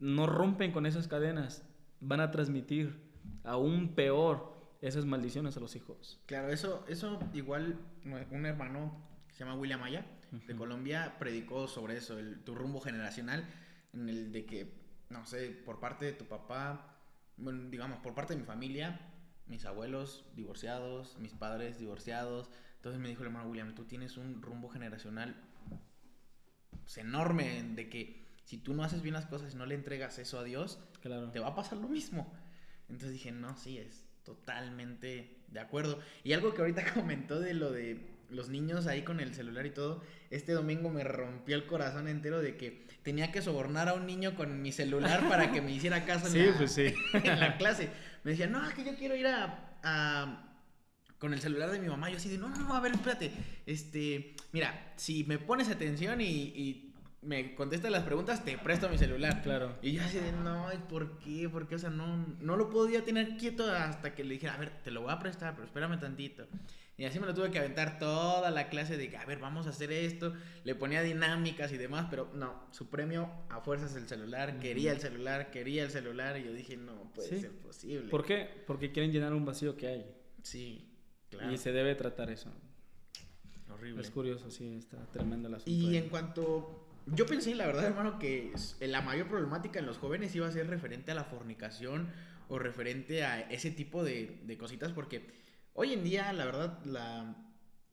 [0.00, 1.64] no rompen con esas cadenas,
[2.00, 3.00] van a transmitir
[3.44, 6.20] aún peor esas maldiciones a los hijos.
[6.26, 11.96] Claro, eso, eso igual un hermano que se llama William Maya, de Colombia, predicó sobre
[11.96, 13.44] eso, el, tu rumbo generacional,
[13.92, 14.74] en el de que
[15.10, 16.98] no sé, por parte de tu papá,
[17.36, 19.00] bueno, digamos, por parte de mi familia,
[19.48, 22.50] mis abuelos divorciados, mis padres divorciados.
[22.76, 25.36] Entonces me dijo el hermano William, tú tienes un rumbo generacional
[26.82, 30.18] pues, enorme de que si tú no haces bien las cosas y no le entregas
[30.18, 31.30] eso a Dios, claro.
[31.30, 32.32] te va a pasar lo mismo.
[32.88, 36.00] Entonces dije, no, sí, es totalmente de acuerdo.
[36.24, 39.70] Y algo que ahorita comentó de lo de los niños ahí con el celular y
[39.70, 44.06] todo, este domingo me rompió el corazón entero de que tenía que sobornar a un
[44.06, 46.94] niño con mi celular para que me hiciera caso en, la, pues sí.
[47.14, 47.88] en la clase.
[48.24, 50.44] Me decía, no, es que yo quiero ir a,
[51.18, 52.10] con el celular de mi mamá.
[52.10, 53.32] Yo así de, no, no, no, a ver, espérate.
[53.66, 56.87] Este, mira, si me pones atención y
[57.22, 59.42] me contesta las preguntas, te presto mi celular.
[59.42, 59.76] Claro.
[59.82, 61.48] Y yo así de, no, ¿por qué?
[61.48, 64.70] Porque, o sea, no, no lo podía tener quieto hasta que le dijera, a ver,
[64.82, 66.46] te lo voy a prestar, pero espérame tantito.
[66.96, 69.68] Y así me lo tuve que aventar toda la clase de que, a ver, vamos
[69.68, 70.34] a hacer esto.
[70.64, 75.00] Le ponía dinámicas y demás, pero no, su premio a fuerzas el celular, quería el
[75.00, 76.38] celular, quería el celular.
[76.38, 78.10] Y yo dije, no puede ser posible.
[78.10, 78.48] ¿Por qué?
[78.66, 80.06] Porque quieren llenar un vacío que hay.
[80.42, 80.90] Sí,
[81.30, 81.52] claro.
[81.52, 82.52] Y se debe tratar eso.
[83.70, 84.02] Horrible.
[84.02, 88.52] Es curioso, sí, está tremenda la Y en cuanto yo pensé, la verdad, hermano, que
[88.80, 92.10] la mayor problemática en los jóvenes iba a ser referente a la fornicación
[92.48, 95.26] o referente a ese tipo de, cositas, porque
[95.74, 97.36] hoy en día, la verdad, la,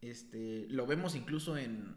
[0.01, 1.95] este, lo vemos incluso en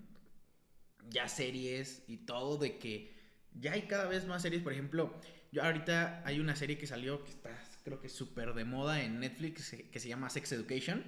[1.09, 3.17] ya series y todo, de que
[3.55, 4.63] ya hay cada vez más series.
[4.63, 5.15] Por ejemplo,
[5.53, 7.51] yo ahorita hay una serie que salió que está,
[7.85, 11.05] creo que súper de moda en Netflix, que se llama Sex Education,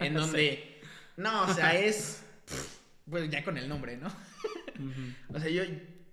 [0.00, 0.80] en donde,
[1.16, 2.22] no, o sea, es,
[3.10, 4.08] pues ya con el nombre, ¿no?
[5.32, 5.62] O sea, yo.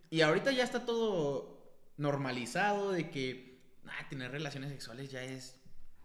[0.10, 3.60] Y ahorita ya está todo normalizado de que.
[3.86, 5.62] Ah, tener relaciones sexuales ya es.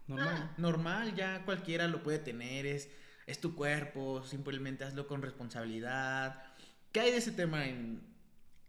[0.07, 0.35] Normal.
[0.37, 2.65] Ah, normal, ya cualquiera lo puede tener.
[2.65, 2.89] Es,
[3.27, 6.43] es tu cuerpo, simplemente hazlo con responsabilidad.
[6.91, 7.63] ¿Qué hay de ese tema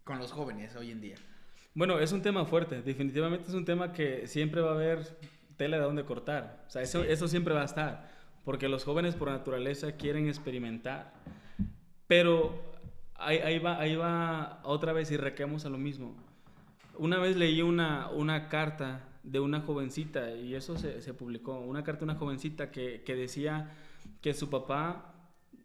[0.03, 1.17] con los jóvenes hoy en día?
[1.75, 2.81] Bueno, es un tema fuerte.
[2.81, 5.17] Definitivamente es un tema que siempre va a haber
[5.57, 6.63] tela de dónde cortar.
[6.67, 8.11] O sea, eso, eso siempre va a estar.
[8.45, 11.13] Porque los jóvenes por naturaleza quieren experimentar.
[12.07, 12.72] Pero
[13.25, 16.15] ahí, va, ahí va otra vez y requemos a lo mismo.
[16.97, 21.83] Una vez leí una, una carta de una jovencita, y eso se, se publicó, una
[21.83, 23.71] carta de una jovencita que, que decía
[24.21, 25.15] que su papá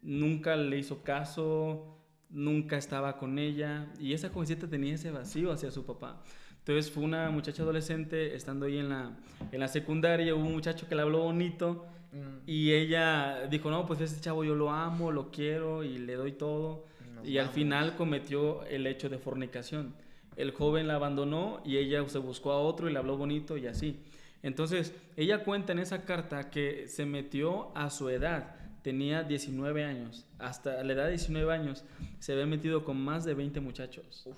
[0.01, 1.97] nunca le hizo caso,
[2.29, 6.23] nunca estaba con ella, y esa jovencita tenía ese vacío hacia su papá.
[6.59, 9.17] Entonces fue una muchacha adolescente, estando ahí en la,
[9.51, 12.47] en la secundaria, hubo un muchacho que le habló bonito, mm.
[12.47, 16.31] y ella dijo, no, pues ese chavo yo lo amo, lo quiero, y le doy
[16.31, 16.85] todo,
[17.23, 19.93] y al final cometió el hecho de fornicación
[20.39, 23.67] el joven la abandonó y ella se buscó a otro y le habló bonito y
[23.67, 23.99] así.
[24.41, 30.25] Entonces, ella cuenta en esa carta que se metió a su edad, tenía 19 años,
[30.37, 31.83] hasta la edad de 19 años
[32.19, 34.29] se había metido con más de 20 muchachos.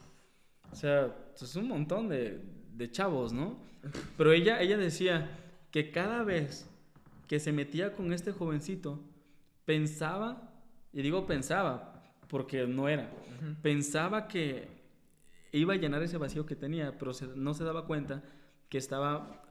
[0.72, 2.41] O sea, es un montón de,
[2.74, 3.60] de, chavos, ¿no?
[4.17, 5.30] Pero ella, ella decía
[5.70, 6.67] que cada vez
[7.28, 9.00] que se metía con este jovencito,
[9.65, 10.52] pensaba,
[10.91, 11.91] y digo pensaba,
[12.32, 13.12] porque no era,
[13.62, 14.70] pensaba que
[15.52, 18.24] iba a llenar ese vacío que tenía, pero no se daba cuenta
[18.70, 19.44] que estaba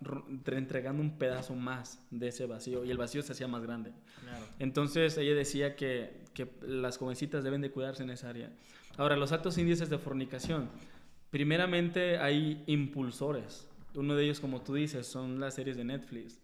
[0.46, 3.92] entregando un pedazo más de ese vacío y el vacío se hacía más grande.
[4.58, 8.50] Entonces ella decía que, que, las jovencitas deben de cuidarse en esa área.
[8.96, 10.70] Ahora, los altos índices de fornicación.
[11.30, 13.68] Primeramente hay impulsores.
[13.94, 16.40] Uno de ellos, como tú dices, son las series de Netflix.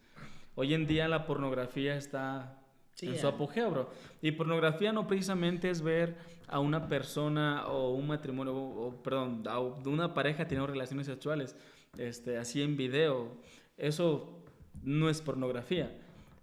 [0.55, 2.61] Hoy en día la pornografía está
[3.01, 3.91] en su apogeo, bro.
[4.23, 6.17] Y pornografía no precisamente es ver
[6.49, 11.57] a una persona o un matrimonio, o, perdón, a una pareja teniendo relaciones sexuales,
[11.99, 13.37] este, así en video.
[13.77, 14.43] Eso
[14.83, 15.97] no es pornografía,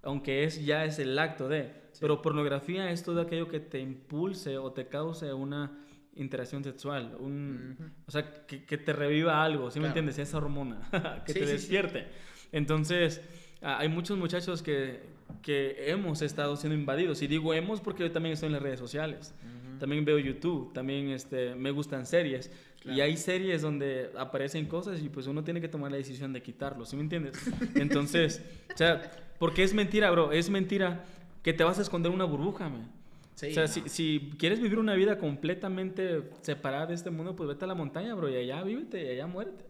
[0.03, 1.71] aunque es ya es el acto de.
[1.99, 5.79] Pero pornografía es todo aquello que te impulse o te cause una
[6.15, 10.19] interacción sexual, un, o sea, que, te reviva algo, ¿sí me entiendes?
[10.19, 10.89] Esa hormona,
[11.25, 12.05] que te despierte.
[12.51, 13.21] Entonces,
[13.61, 15.01] hay muchos muchachos que,
[15.43, 17.21] que, hemos estado siendo invadidos.
[17.21, 19.33] Y digo hemos porque yo también estoy en las redes sociales.
[19.79, 22.49] También veo YouTube, también este, me gustan series.
[22.85, 26.41] Y hay series donde aparecen cosas y pues uno tiene que tomar la decisión de
[26.41, 27.33] quitarlo, ¿sí me entiendes?
[27.75, 28.41] Entonces,
[28.73, 31.05] o sea, porque es mentira, bro, es mentira
[31.43, 32.91] que te vas a esconder una burbuja, man.
[33.35, 37.65] o sea, si, si, quieres vivir una vida completamente separada de este mundo, pues vete
[37.65, 39.65] a la montaña, bro, y allá vívete y allá muérete.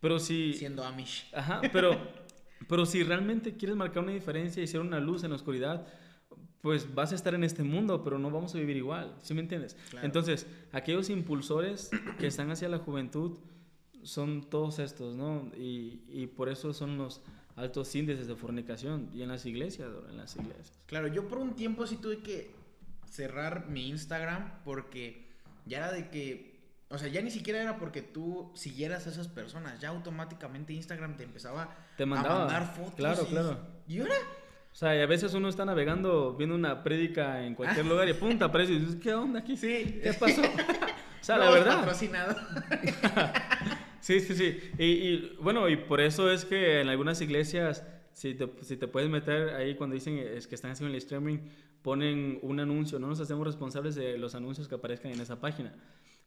[0.00, 0.54] Pero si...
[0.54, 1.28] Siendo Amish.
[1.32, 1.98] Ajá, pero...
[2.68, 5.86] Pero si realmente quieres marcar una diferencia y ser una luz en la oscuridad,
[6.60, 9.40] pues vas a estar en este mundo, pero no vamos a vivir igual, ¿sí me
[9.40, 9.76] entiendes?
[10.02, 13.38] Entonces, aquellos impulsores que están hacia la juventud
[14.02, 15.50] son todos estos, ¿no?
[15.56, 17.20] Y, y, por eso son los
[17.56, 20.72] altos índices de fornicación y en las iglesias, en las iglesias.
[20.86, 22.50] Claro, yo por un tiempo sí tuve que
[23.10, 25.26] cerrar mi Instagram porque
[25.66, 26.57] ya era de que
[26.90, 31.16] o sea, ya ni siquiera era porque tú siguieras a esas personas, ya automáticamente Instagram
[31.16, 32.94] te empezaba te mandaba, a mandar fotos.
[32.94, 33.58] Claro, claro.
[33.86, 34.14] ¿Y ahora?
[34.72, 37.88] O sea, y a veces uno está navegando, viendo una prédica en cualquier ah.
[37.88, 39.56] lugar y punta aparece y dices, ¿qué onda aquí?
[39.56, 40.00] Sí.
[40.02, 40.40] ¿Qué pasó?
[41.20, 41.80] o sea, la verdad.
[41.80, 42.36] patrocinado.
[44.00, 44.58] sí, sí, sí.
[44.78, 48.88] Y, y, bueno, y por eso es que en algunas iglesias, si te, si te
[48.88, 51.38] puedes meter ahí cuando dicen es que están haciendo el streaming,
[51.82, 52.98] ponen un anuncio.
[52.98, 55.74] No nos hacemos responsables de los anuncios que aparezcan en esa página.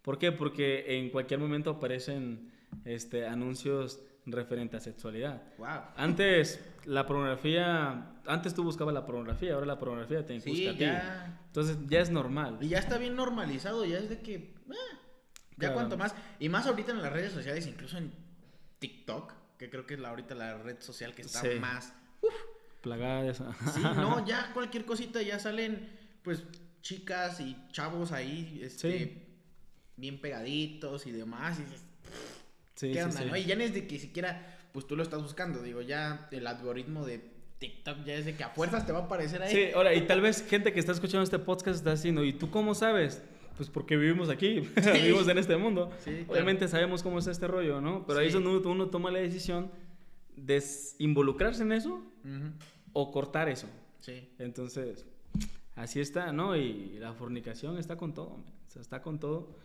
[0.02, 0.32] ¿Por qué?
[0.32, 2.52] Porque en cualquier momento aparecen
[2.86, 5.42] este, anuncios referentes a sexualidad.
[5.58, 5.82] Wow.
[5.96, 10.86] Antes, la pornografía, antes tú buscabas la pornografía, ahora la pornografía te busca a ti.
[11.48, 12.58] Entonces ya es normal.
[12.62, 14.56] Y ya está bien normalizado, ya es de que, eh,
[15.58, 18.12] ya cuanto más, y más ahorita en las redes sociales, incluso en
[18.80, 21.94] TikTok, que creo que es la, ahorita la red social que está más...
[22.22, 22.34] Uf,
[22.82, 23.54] Plagada de eso.
[23.76, 25.88] Sí, no, ya cualquier cosita ya salen,
[26.24, 26.44] pues,
[26.82, 29.31] chicas y chavos ahí, este
[29.97, 31.60] bien pegaditos y demás.
[31.60, 31.84] Y dices,
[32.75, 33.38] sí, ¿qué onda, no?
[33.38, 35.62] Y ya no es de que siquiera, pues tú lo estás buscando.
[35.62, 37.21] Digo, ya el algoritmo de
[37.60, 39.54] TikTok ya es de que a fuerzas te va a aparecer ahí.
[39.54, 42.49] Sí, ahora, y tal vez gente que está escuchando este podcast está diciendo, ¿y tú
[42.49, 43.23] cómo sabes?
[43.56, 44.62] Pues porque vivimos aquí,
[44.93, 45.91] vivimos en este mundo.
[46.27, 48.06] Obviamente sabemos cómo es este rollo, ¿no?
[48.08, 49.71] Pero ahí es donde uno, toma la decisión
[50.36, 50.63] de
[50.97, 52.01] involucrarse en eso
[52.93, 53.67] o cortar eso.
[53.99, 54.30] Sí.
[54.39, 55.06] Entonces,
[55.75, 56.56] así está, ¿no?
[56.56, 59.56] Y la fornicación está con todo, o sea, está con todo.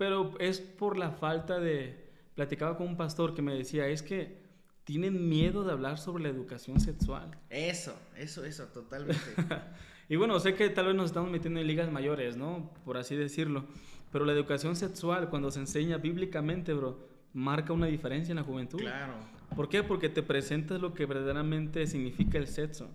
[0.00, 1.94] Pero es por la falta de...
[2.34, 4.38] Platicaba con un pastor que me decía, es que
[4.84, 7.36] tienen miedo de hablar sobre la educación sexual.
[7.50, 9.20] Eso, eso, eso, totalmente.
[10.08, 12.72] y bueno, sé que tal vez nos estamos metiendo en ligas mayores, ¿no?
[12.82, 13.66] Por así decirlo.
[14.10, 18.78] Pero la educación sexual, cuando se enseña bíblicamente, bro, marca una diferencia en la juventud.
[18.78, 19.12] Claro.
[19.54, 19.82] ¿Por qué?
[19.82, 22.88] Porque te presentas lo que verdaderamente significa el sexo.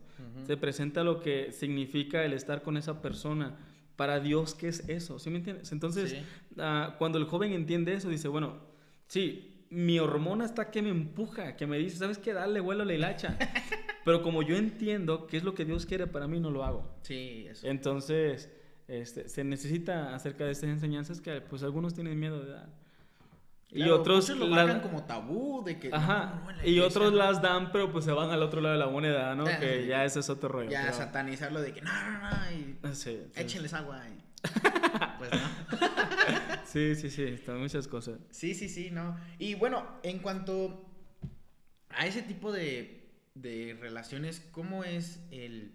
[0.48, 3.56] Te presenta lo que significa el estar con esa persona
[3.96, 5.20] para Dios, ¿qué es eso?
[5.20, 5.72] ¿Sí me entiendes?
[5.72, 6.18] Entonces,
[6.58, 8.58] ah, cuando el joven entiende eso, dice, bueno,
[9.08, 12.34] sí, mi hormona está que me empuja, que me dice, ¿sabes qué?
[12.34, 13.38] Dale, vuelo la hilacha.
[14.06, 16.96] Pero como yo entiendo qué es lo que Dios quiere para mí, no lo hago.
[17.02, 17.68] Sí, eso.
[17.68, 18.52] Entonces,
[18.88, 22.85] este, se necesita acerca de estas enseñanzas que pues algunos tienen miedo de dar.
[23.76, 25.90] Y otros lo la- marcan como tabú de que.
[25.94, 28.62] Ajá, no, no, en la y otros las dan, pero pues se van al otro
[28.62, 29.46] lado de la moneda, ¿no?
[29.48, 29.88] Ah, que sí.
[29.88, 30.70] ya ese es otro rollo.
[30.70, 32.52] Ya pero- satanizarlo de que no, no, no.
[32.52, 33.42] Y Ah, sí, sí.
[33.42, 34.02] échenles agua.
[34.10, 34.24] y-
[35.18, 35.40] pues no.
[36.66, 38.20] Sí, sí, sí, están muchas cosas.
[38.32, 39.18] Sí, sí, sí, no.
[39.40, 40.86] Y bueno, en cuanto
[41.90, 45.74] a ese tipo de, de relaciones, ¿cómo es el.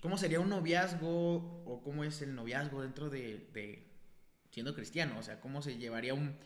[0.00, 3.90] ¿Cómo sería un noviazgo o cómo es el noviazgo dentro de, de
[4.50, 5.18] siendo cristiano?
[5.18, 6.36] O sea, ¿cómo se llevaría un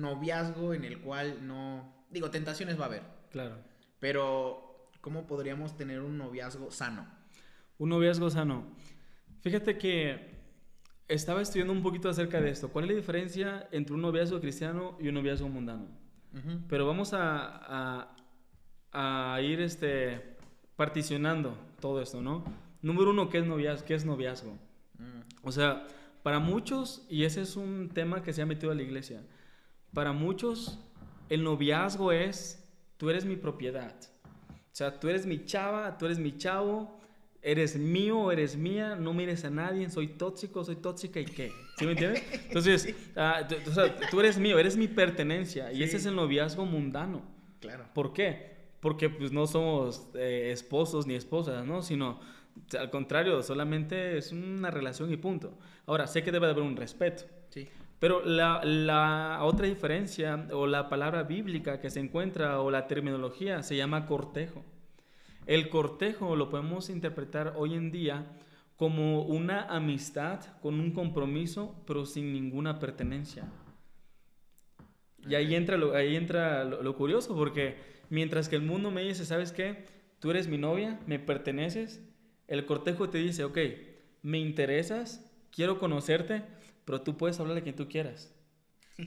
[0.00, 1.94] noviazgo en el cual no.
[2.10, 3.56] Digo, tentaciones va a haber, Claro.
[4.00, 7.06] pero ¿cómo podríamos tener un noviazgo sano?
[7.78, 8.64] Un noviazgo sano.
[9.42, 10.38] Fíjate que
[11.08, 12.68] estaba estudiando un poquito acerca de esto.
[12.68, 15.86] ¿Cuál es la diferencia entre un noviazgo cristiano y un noviazgo mundano?
[16.68, 18.06] Pero vamos a,
[18.92, 20.36] a, a ir este,
[20.76, 22.44] particionando todo esto, ¿no?
[22.82, 23.84] Número uno, ¿qué es noviazgo?
[23.86, 24.52] ¿Qué es noviazgo?
[24.98, 25.86] Mm, O sea,
[26.22, 29.22] para muchos, y ese es un tema que se ha metido a la iglesia,
[29.92, 30.78] para muchos
[31.28, 32.64] el noviazgo es,
[32.96, 33.94] tú eres mi propiedad.
[34.48, 36.98] O sea, tú eres mi chava, tú eres mi chavo,
[37.42, 41.52] eres mío, eres mía, no mires a nadie, soy tóxico, soy tóxica y qué.
[41.78, 42.22] ¿Sí me entiendes?
[42.48, 45.82] Entonces, ah, tú, o sea, tú eres mío, eres mi pertenencia y Sí.
[45.84, 47.22] ese es el noviazgo mundano.
[47.60, 47.84] Claro.
[47.94, 48.50] ¿Por qué?
[48.80, 51.82] Porque pues no somos eh, esposos ni esposas, ¿no?
[51.82, 52.20] Sino,
[52.78, 55.58] al contrario, solamente es una relación y punto.
[55.86, 57.68] Ahora, sé que debe de haber un respeto, Sí.
[58.00, 63.62] Pero la, la otra diferencia o la palabra bíblica que se encuentra o la terminología
[63.62, 64.64] se llama cortejo.
[65.46, 68.26] El cortejo lo podemos interpretar hoy en día
[68.76, 73.44] como una amistad con un compromiso, pero sin ninguna pertenencia.
[75.28, 77.76] Y ahí entra, lo, ahí entra lo, lo curioso, porque
[78.08, 79.84] mientras que el mundo me dice, ¿sabes qué?
[80.20, 82.02] Tú eres mi novia, me perteneces,
[82.48, 83.58] el cortejo te dice, ok,
[84.22, 86.42] me interesas, quiero conocerte,
[86.84, 88.34] pero tú puedes hablar de quien tú quieras.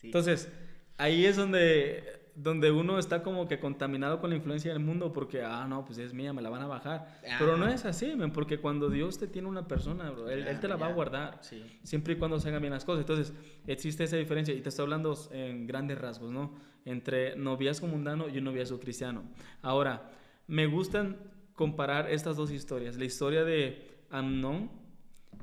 [0.00, 0.06] Sí.
[0.06, 0.50] Entonces,
[0.96, 5.42] ahí es donde, donde uno está como que contaminado con la influencia del mundo porque,
[5.42, 7.20] ah, no, pues es mía, me la van a bajar.
[7.38, 7.74] Pero no Ajá.
[7.74, 10.86] es así, porque cuando Dios te tiene una persona, bro, él, él te la va
[10.86, 11.38] a guardar.
[11.42, 11.62] Sí.
[11.82, 13.02] Siempre y cuando se hagan bien las cosas.
[13.02, 13.34] Entonces,
[13.66, 14.54] existe esa diferencia.
[14.54, 16.54] Y te estoy hablando en grandes rasgos, ¿no?
[16.86, 19.24] Entre noviazgo mundano y un noviazgo cristiano.
[19.60, 20.10] Ahora,
[20.46, 21.18] me gustan
[21.52, 22.96] comparar estas dos historias.
[22.96, 24.79] La historia de Amnón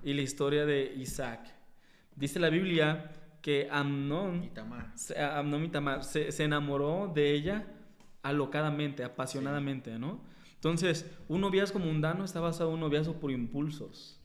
[0.08, 1.54] y la historia de Isaac.
[2.16, 4.94] Dice la Biblia que Amnón, Y Tamar.
[4.96, 7.68] se- Amnón y Tamar, se, se enamoró de ella
[8.24, 10.22] alocadamente, apasionadamente, ¿no?
[10.56, 14.18] Entonces, un noviazgo mundano está basado en un noviazgo por impulsos.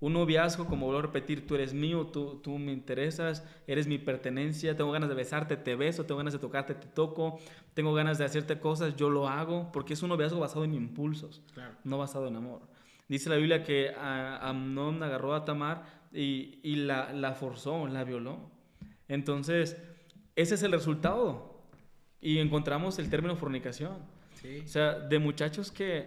[0.00, 3.98] Un noviazgo, como vuelvo a repetir, tú eres mío, tú, tú me interesas, eres mi
[3.98, 7.38] pertenencia, tengo ganas de besarte, te beso, tengo ganas de tocarte, te toco,
[7.74, 11.42] tengo ganas de hacerte cosas, yo lo hago, porque es un noviazgo basado en impulsos,
[11.52, 11.74] Claro.
[11.84, 12.62] no basado en amor.
[13.10, 18.52] Dice la Biblia que Amnón agarró a Tamar y, y la, la forzó, la violó.
[19.08, 19.76] Entonces,
[20.36, 21.60] ese es el resultado.
[22.20, 23.98] Y encontramos el término fornicación.
[24.34, 24.60] Sí.
[24.64, 26.06] O sea, de muchachos que,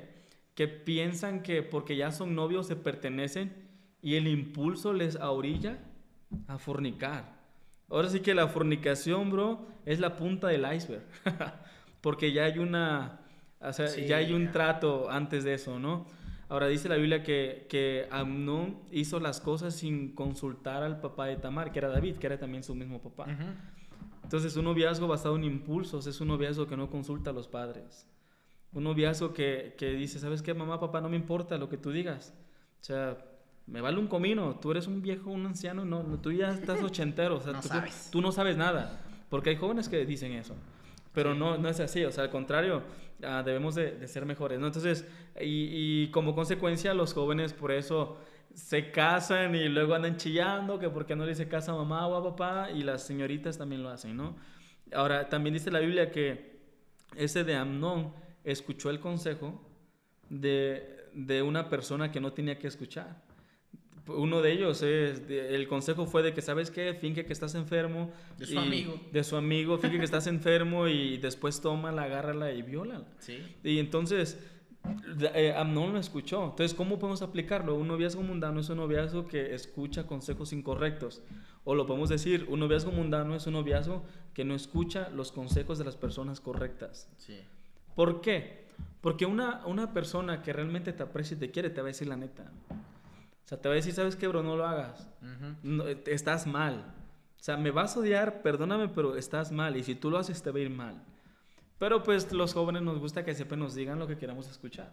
[0.55, 3.53] que piensan que porque ya son novios se pertenecen
[4.01, 5.79] y el impulso les ahorilla
[6.47, 7.33] a fornicar.
[7.89, 11.03] Ahora sí que la fornicación, bro, es la punta del iceberg.
[12.01, 13.19] porque ya hay una,
[13.59, 14.51] o sea, Sí, ya hay un ya.
[14.53, 16.05] trato antes de eso, ¿no?
[16.53, 21.35] Ahora dice la Biblia que, que Amnón hizo las cosas sin consultar al papá de
[21.35, 23.23] Tamar, que era David, que era también su mismo papá.
[23.23, 23.43] Ujú.
[24.21, 28.07] Entonces, un noviazgo basado en impulsos es un noviazgo que no consulta a los padres.
[28.71, 31.01] Un noviazgo que, que dice, ¿sabes qué, mamá, papá?
[31.01, 32.35] No me importa lo que tú digas.
[32.81, 33.17] O sea,
[33.65, 34.59] me vale un comino.
[34.61, 37.37] Tú eres un viejo, un anciano, no, no, tú ya estás ochentero.
[37.37, 38.09] O sea, No tú, sabes.
[38.11, 39.01] tú no sabes nada.
[39.27, 40.53] Porque hay jóvenes que dicen eso.
[41.13, 42.83] Pero no, no es así, o sea, al contrario,
[43.23, 44.67] ah, debemos de, de ser mejores, ¿no?
[44.67, 45.07] Entonces,
[45.39, 48.17] y, y como consecuencia, los jóvenes por eso
[48.53, 52.15] se casan y luego andan chillando, que porque no le dice casa a mamá o
[52.15, 54.35] a papá, y las señoritas también lo hacen, ¿no?
[54.93, 56.59] Ahora, también dice la Biblia que
[57.15, 59.61] ese de Amnón escuchó el consejo
[60.29, 63.21] de, de una persona que no tenía que escuchar.
[64.07, 66.93] Uno de ellos es, de- el consejo fue de que, ¿sabes qué?
[66.93, 68.11] Finge que estás enfermo.
[68.37, 68.99] De su y- amigo.
[69.11, 73.05] De su amigo, finge que estás enfermo y después tómala, agárrala y viólala.
[73.19, 73.37] Sí.
[73.63, 74.37] Y entonces,
[75.33, 76.43] eh, Amnón lo escuchó.
[76.43, 77.75] Entonces, ¿cómo podemos aplicarlo?
[77.75, 81.21] Un noviazgo mundano es un noviazgo que escucha consejos incorrectos.
[81.63, 85.77] O lo podemos decir, un noviazgo mundano es un noviazgo que no escucha los consejos
[85.77, 87.09] de las personas correctas.
[87.17, 87.39] Sí.
[87.95, 88.65] ¿Por qué?
[88.99, 92.07] Porque una, una persona que realmente te aprecia y te quiere te va a decir
[92.09, 92.51] la neta.
[93.53, 94.41] Sea, te va a decir, ¿sabes qué, bro?
[94.41, 95.07] No lo hagas.
[95.21, 95.55] Ujú.
[95.63, 96.93] No, eh, estás mal.
[97.39, 99.77] O sea, me vas a odiar, perdóname, pero estás mal.
[99.77, 101.03] Y si tú lo haces, te va a ir mal.
[101.77, 104.91] Pero pues los jóvenes nos gusta que siempre nos digan lo que queramos escuchar.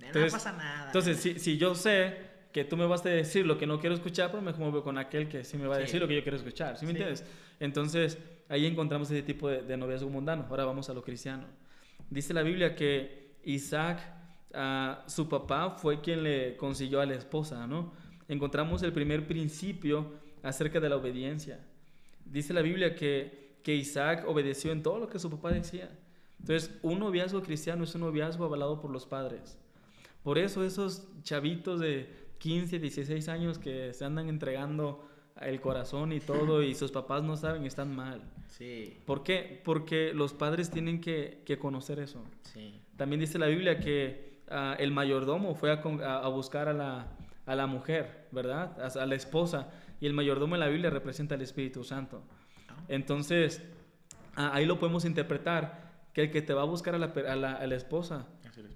[0.00, 0.86] Eh, no pasa nada.
[0.86, 2.18] Entonces, si, si yo sé
[2.52, 4.98] que tú me vas a decir lo que no quiero escuchar, pero me muevo con
[4.98, 7.24] aquel que sí me va a decir lo que yo quiero escuchar, ¿sí me entiendes?
[7.60, 10.46] Entonces, ahí encontramos ese tipo de, de, noviazgo mundano.
[10.50, 11.44] Ahora vamos a lo cristiano.
[12.10, 14.00] Dice la Biblia que Isaac,
[14.54, 18.01] uh, su papá, fue quien le consiguió a la esposa, ¿no?
[18.32, 20.10] Encontramos el primer principio
[20.42, 21.60] acerca de la obediencia.
[22.24, 25.90] Dice la Biblia que, que Isaac obedeció en todo lo que su papá decía.
[26.40, 29.58] Entonces, un noviazgo cristiano es un noviazgo avalado por los padres.
[30.22, 32.08] Por eso esos chavitos de
[32.38, 35.06] 15, 16 años que se andan entregando
[35.38, 38.22] el corazón y todo y sus papás no saben, están mal.
[38.48, 38.96] Sí.
[39.04, 39.60] ¿Por qué?
[39.62, 42.24] Porque los padres tienen que, que conocer eso.
[42.44, 42.80] Sí.
[42.96, 47.06] También dice la Biblia que uh, el mayordomo fue a, a, a buscar a la,
[47.46, 48.78] a la, mujer, ¿verdad?
[48.80, 49.70] A, a, la esposa.
[50.00, 52.22] Y el mayordomo en la Biblia representa al Espíritu Santo.
[52.88, 53.62] Entonces,
[54.36, 57.36] uh, ahí lo podemos interpretar que el que te va a buscar a la, a
[57.36, 58.26] la, a la esposa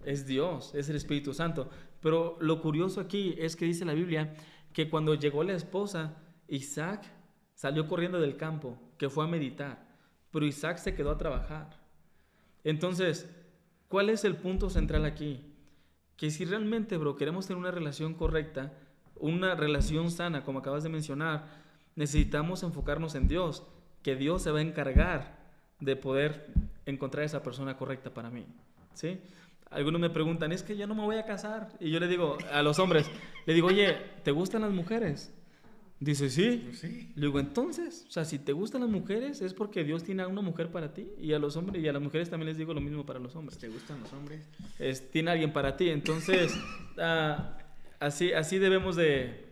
[0.05, 1.69] es Dios, es el Espíritu Santo.
[2.01, 4.35] Pero lo curioso aquí es que dice la Biblia
[4.73, 6.17] que cuando llegó la esposa,
[6.49, 7.05] Isaac
[7.55, 9.87] salió corriendo del campo, que fue a meditar,
[10.31, 11.81] pero Isaac se quedó a trabajar.
[12.63, 13.31] Entonces,
[13.89, 15.56] ¿cuál es el punto central aquí?
[16.17, 18.73] Que si realmente, bro, queremos tener una relación correcta,
[19.17, 21.47] una relación sana, como acabas de mencionar,
[21.95, 23.65] necesitamos enfocarnos en Dios,
[24.03, 25.37] que Dios se va a encargar
[25.81, 26.47] de poder
[26.87, 28.47] encontrar esa persona correcta para mí.
[28.95, 29.21] ¿Sí?
[29.71, 31.69] Algunos me preguntan, es que yo no me voy a casar.
[31.81, 33.11] Y yo le digo a los hombres,
[33.47, 35.35] le digo, oye, ¿te gustan las mujeres?
[35.99, 36.63] Dice, sí.
[36.67, 37.13] Pues sí.
[37.15, 40.29] Le digo, entonces, o sea, si te gustan las mujeres es porque Dios tiene a
[40.29, 41.11] una mujer para ti.
[41.19, 43.35] Y a los hombres y a las mujeres también les digo lo mismo para los
[43.35, 43.59] hombres.
[43.59, 44.47] ¿Te gustan los hombres?
[44.79, 45.89] Es, tiene alguien para ti.
[45.89, 46.55] Entonces,
[46.99, 47.43] uh,
[48.01, 49.47] así, así debemos de,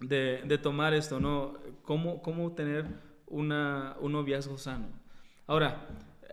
[0.00, 1.58] de, de, tomar esto, ¿no?
[1.82, 2.86] ¿Cómo, cómo tener
[3.26, 4.88] una, un noviazgo sano?
[5.46, 5.86] Ahora,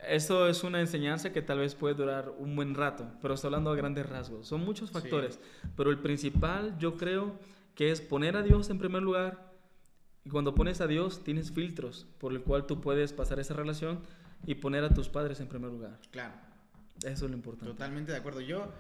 [0.08, 3.72] esto es una enseñanza que tal vez puede durar un buen rato, pero estoy hablando
[3.72, 4.48] a grandes rasgos.
[4.48, 5.70] Son muchos factores, sí.
[5.76, 7.38] pero el principal yo creo
[7.76, 9.54] que es poner a Dios en primer lugar.
[10.26, 14.02] Y cuando pones a Dios, tienes filtros por el cual tú puedes pasar esa relación
[14.46, 16.00] y poner a tus padres en primer lugar.
[16.12, 16.34] Claro.
[17.04, 17.72] Eso es lo importante.
[17.72, 18.42] Totalmente de acuerdo.
[18.42, 18.72] Yo,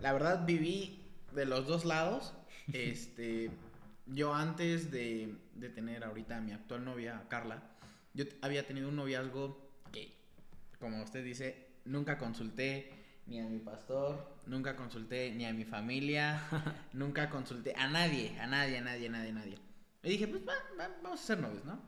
[0.00, 2.34] la verdad, viví de los dos lados.
[2.72, 3.50] este,
[4.06, 7.62] yo antes de, de tener ahorita a mi actual novia, Carla,
[8.14, 10.16] yo había tenido un noviazgo que
[10.78, 12.92] como usted dice, nunca consulté
[13.26, 16.40] ni a mi pastor, nunca consulté ni a mi familia,
[16.92, 19.58] nunca consulté a nadie, a nadie, a nadie, a nadie, a nadie.
[20.02, 21.80] Y dije, pues va, va, vamos a ser novios, ¿no?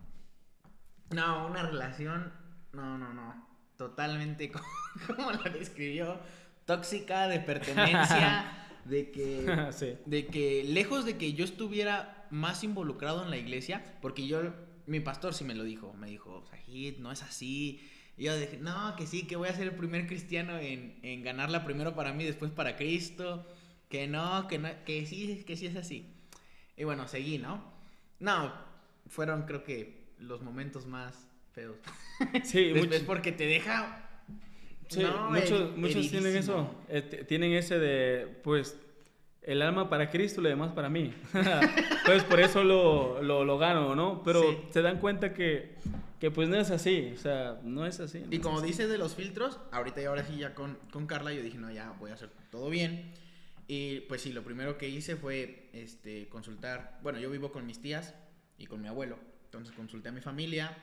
[1.10, 2.32] No, una relación,
[2.72, 4.66] no, no, no, totalmente como,
[5.06, 6.20] como la describió,
[6.64, 9.96] tóxica, de pertenencia, de que, sí.
[10.06, 14.42] de que lejos de que yo estuviera más involucrado en la iglesia, porque yo,
[14.86, 17.80] mi pastor sí me lo dijo, me dijo, Sajid, no es así,
[18.18, 21.22] y yo dije, no, que sí, que voy a ser el primer cristiano en, en
[21.22, 23.46] ganarla primero para mí, después para Cristo.
[23.88, 26.04] Que no, que no, que sí, que sí es así.
[26.76, 27.62] Y bueno, seguí, ¿no?
[28.18, 28.52] No,
[29.06, 31.76] fueron creo que los momentos más feos.
[32.44, 34.04] Sí, después porque te deja...
[34.88, 38.76] Sí, no, muchos, el, muchos tienen eso, eh, tienen ese de, pues,
[39.48, 41.14] el alma para Cristo y lo demás para mí.
[42.04, 44.22] pues por eso lo, lo, lo gano, ¿no?
[44.22, 44.58] Pero sí.
[44.72, 45.74] se dan cuenta que,
[46.20, 48.20] que pues no es así, o sea, no es así.
[48.20, 51.06] No y como es dice de los filtros, ahorita y ahora sí ya con, con
[51.06, 53.14] Carla, yo dije, no, ya voy a hacer todo bien.
[53.66, 57.80] Y pues sí, lo primero que hice fue este, consultar, bueno, yo vivo con mis
[57.80, 58.14] tías
[58.58, 60.76] y con mi abuelo, entonces consulté a mi familia,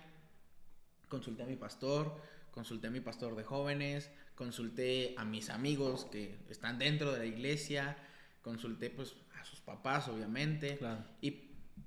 [1.08, 6.40] consulté a mi pastor, consulté a mi pastor de jóvenes, consulté a mis amigos que
[6.50, 7.96] están dentro de la iglesia,
[8.46, 11.04] consulté pues a sus papás obviamente claro.
[11.20, 11.32] y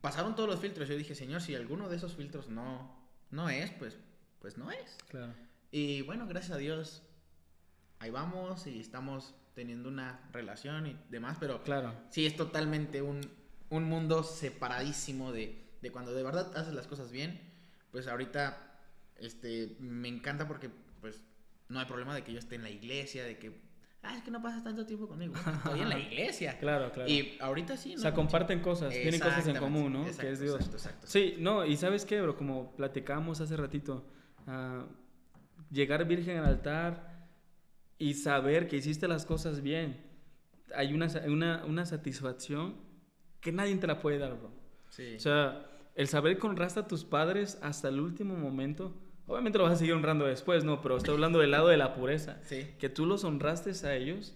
[0.00, 0.88] pasaron todos los filtros.
[0.88, 2.98] Yo dije, Señor, si alguno de esos filtros no,
[3.30, 3.96] no es, pues,
[4.40, 4.98] pues no es.
[5.08, 5.32] Claro.
[5.70, 7.04] Y bueno, gracias a Dios,
[8.00, 11.94] ahí vamos y estamos teniendo una relación y demás, pero claro.
[12.10, 13.20] sí es totalmente un,
[13.70, 17.40] un mundo separadísimo de, de, cuando de verdad haces las cosas bien.
[17.92, 18.80] Pues ahorita
[19.16, 21.22] este, me encanta porque pues
[21.68, 23.67] no hay problema de que yo esté en la iglesia, de que
[24.02, 25.34] ah, es que no pasas tanto tiempo conmigo.
[25.34, 26.58] Estoy en la iglesia.
[26.58, 27.08] claro, claro.
[27.08, 27.96] Y ahorita sí, ¿no?
[27.96, 30.02] O sea, comparten cosas, tienen cosas en común, ¿no?
[30.02, 30.54] Exacto, que es Dios.
[30.56, 32.36] Exacto, exacto, sí, no, y ¿sabes qué, bro?
[32.36, 34.04] Como platicamos hace ratito,
[34.46, 34.84] uh,
[35.70, 37.28] llegar virgen al altar
[37.98, 40.04] y saber que hiciste las cosas bien,
[40.74, 42.76] hay una, una, una satisfacción
[43.40, 44.52] que nadie te la puede dar, bro.
[44.90, 45.16] Sí.
[45.16, 48.94] O sea, el saber que honraste a tus padres hasta el último momento
[49.28, 50.80] Obviamente lo vas a seguir honrando después, ¿no?
[50.80, 52.38] Pero estoy hablando del lado de la pureza.
[52.44, 52.66] Sí.
[52.78, 54.34] Que tú los honraste a ellos,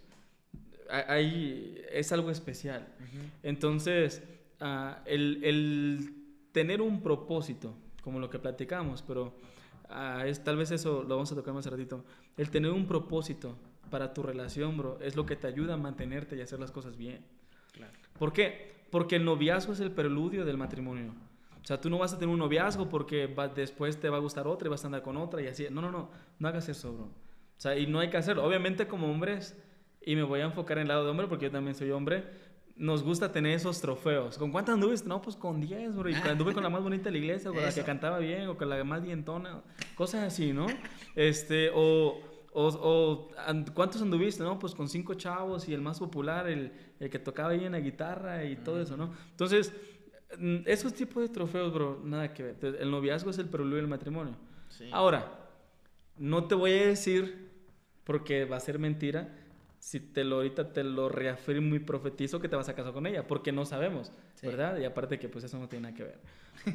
[1.08, 2.86] ahí es algo especial.
[3.00, 3.30] Uh -huh.
[3.42, 4.22] Entonces,
[4.60, 6.14] uh, el, el,
[6.52, 9.34] tener un propósito, como lo que platicamos, pero
[9.88, 12.04] uh, es, tal vez eso lo vamos a tocar más ratito.
[12.36, 13.56] El tener un propósito
[13.90, 16.98] para tu relación, bro, es lo que te ayuda a mantenerte y hacer las cosas
[16.98, 17.24] bien.
[17.72, 17.94] Claro.
[18.18, 18.72] ¿Por qué?
[18.90, 21.14] Porque el noviazgo es el preludio del matrimonio.
[21.62, 24.48] O sea, tú no vas a tener un noviazgo porque después te va a gustar
[24.48, 25.66] otra y vas a andar con otra y así.
[25.70, 27.04] No, no, no, no hagas eso, bro.
[27.04, 28.44] O sea, y no hay que hacerlo.
[28.44, 29.56] Obviamente como hombres,
[30.04, 32.24] y me voy a enfocar en el lado de hombre porque yo también soy hombre,
[32.74, 34.38] nos gusta tener esos trofeos.
[34.38, 35.08] ¿Con cuántas anduviste?
[35.08, 36.10] No, pues con 10, bro.
[36.10, 38.56] Y anduve con la más bonita de la iglesia, con la que cantaba bien, o
[38.56, 39.62] con la más dientona,
[39.94, 40.66] cosas así, ¿no?
[41.14, 42.20] Este, o,
[42.52, 43.30] o, o,
[43.74, 44.42] ¿cuántos anduviste?
[44.42, 47.80] No, pues con cinco chavos y el más popular, el, el que tocaba bien la
[47.80, 49.12] guitarra y todo eso, ¿no?
[49.30, 49.72] Entonces,
[50.66, 52.76] esos tipos de trofeos, bro, nada que ver.
[52.80, 54.34] El noviazgo es el preludio del matrimonio.
[54.90, 55.42] Ahora,
[56.16, 57.50] no te voy a decir,
[58.04, 59.38] porque va a ser mentira,
[59.78, 63.06] si te lo ahorita te lo reafirmo y profetizo que te vas a casar con
[63.06, 64.12] ella, porque no sabemos,
[64.42, 64.78] ¿verdad?
[64.78, 66.20] Y aparte que pues eso no tiene nada que ver.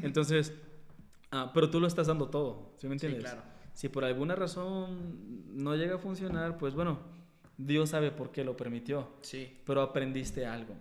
[0.04, 0.54] Entonces,
[1.32, 3.24] ah, pero tú lo estás dando todo, ¿sí me entiendes?
[3.24, 3.42] Sí, claro.
[3.74, 7.00] Si por alguna razón no llega a funcionar, pues bueno,
[7.58, 9.08] Dios sabe por qué lo permitió.
[9.22, 9.58] Sí.
[9.66, 10.76] Pero aprendiste algo,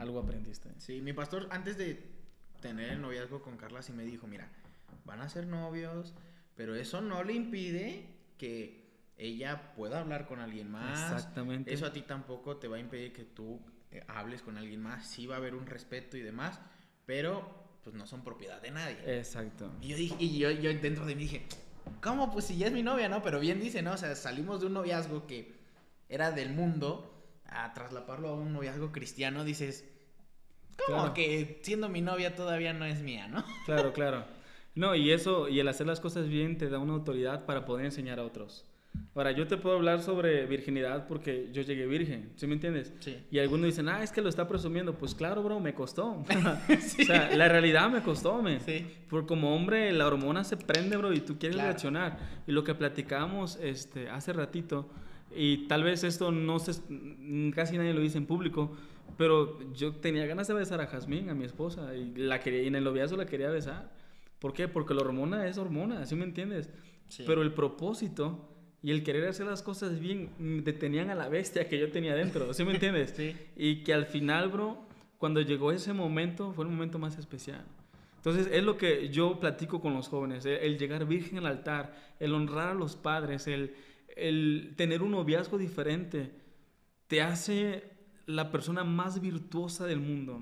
[0.00, 0.70] algo aprendiste.
[0.78, 2.02] Sí, mi pastor antes de
[2.60, 4.50] tener el noviazgo con Carla sí me dijo, mira,
[5.04, 6.14] van a ser novios,
[6.56, 8.06] pero eso no le impide
[8.38, 8.80] que
[9.16, 11.12] ella pueda hablar con alguien más.
[11.12, 11.72] Exactamente.
[11.72, 15.06] Eso a ti tampoco te va a impedir que tú eh, hables con alguien más.
[15.06, 16.58] Sí va a haber un respeto y demás,
[17.04, 19.18] pero pues no son propiedad de nadie.
[19.18, 19.70] Exacto.
[19.82, 21.46] Y yo dije, y yo, yo dentro de mí dije,
[22.02, 22.32] ¿cómo?
[22.32, 23.22] Pues si ya es mi novia, ¿no?
[23.22, 23.92] Pero bien dice, ¿no?
[23.92, 25.54] O sea, salimos de un noviazgo que
[26.08, 27.19] era del mundo
[27.50, 29.88] a traslaparlo a un noviazgo cristiano, dices,
[30.86, 33.44] ¿cómo que siendo mi novia todavía no es mía, ¿no?
[33.66, 34.24] Claro, claro.
[34.74, 37.86] No, y eso, y el hacer las cosas bien te da una autoridad para poder
[37.86, 38.64] enseñar a otros.
[39.14, 42.92] Ahora, yo te puedo hablar sobre virginidad porque yo llegué virgen, ¿sí me entiendes?
[43.00, 43.16] Sí.
[43.30, 44.94] Y algunos dicen, ah, es que lo está presumiendo.
[44.94, 46.24] Pues claro, bro, me costó.
[46.68, 48.60] O sea, la realidad me costó, me.
[48.60, 48.86] Sí.
[49.08, 52.18] Porque como hombre, la hormona se prende, bro, y tú quieres reaccionar.
[52.46, 54.88] Y lo que platicamos este, hace ratito,
[55.34, 56.72] y tal vez esto no se,
[57.54, 58.76] casi nadie lo dice en público,
[59.16, 62.66] pero yo tenía ganas de besar a Jazmín, a mi esposa, y, la quería, y
[62.66, 63.92] en el noviazgo la quería besar.
[64.38, 64.66] ¿Por qué?
[64.68, 66.70] Porque la hormona es hormona, ¿sí me entiendes?
[67.08, 67.24] Sí.
[67.26, 68.48] Pero el propósito
[68.82, 70.30] y el querer hacer las cosas bien
[70.64, 73.10] detenían a la bestia que yo tenía dentro, ¿sí me entiendes?
[73.16, 73.36] sí.
[73.56, 74.78] Y que al final, bro,
[75.18, 77.64] cuando llegó ese momento, fue el momento más especial.
[78.16, 82.34] Entonces, es lo que yo platico con los jóvenes, el llegar virgen al altar, el
[82.34, 83.74] honrar a los padres, el,
[84.16, 86.32] el tener un noviazgo diferente,
[87.06, 87.84] te hace
[88.26, 90.40] la persona más virtuosa del mundo.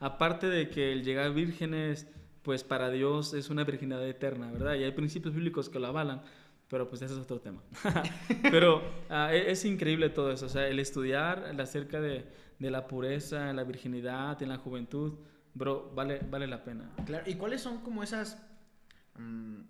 [0.00, 2.06] Aparte de que el llegar vírgenes,
[2.42, 4.74] pues para Dios es una virginidad eterna, ¿verdad?
[4.74, 6.22] Y hay principios bíblicos que lo avalan
[6.68, 7.62] pero pues ese es otro tema.
[8.42, 12.24] pero ah, e, es, increíble todo eso, o sea, el estudiar acerca de,
[12.58, 15.14] de, la pureza, la virginidad, la juventud,
[15.54, 16.90] bro, vale, vale la pena.
[17.06, 18.42] Claro, ¿y cuáles son como esas,
[19.16, 19.60] mm,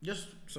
[0.00, 0.14] yo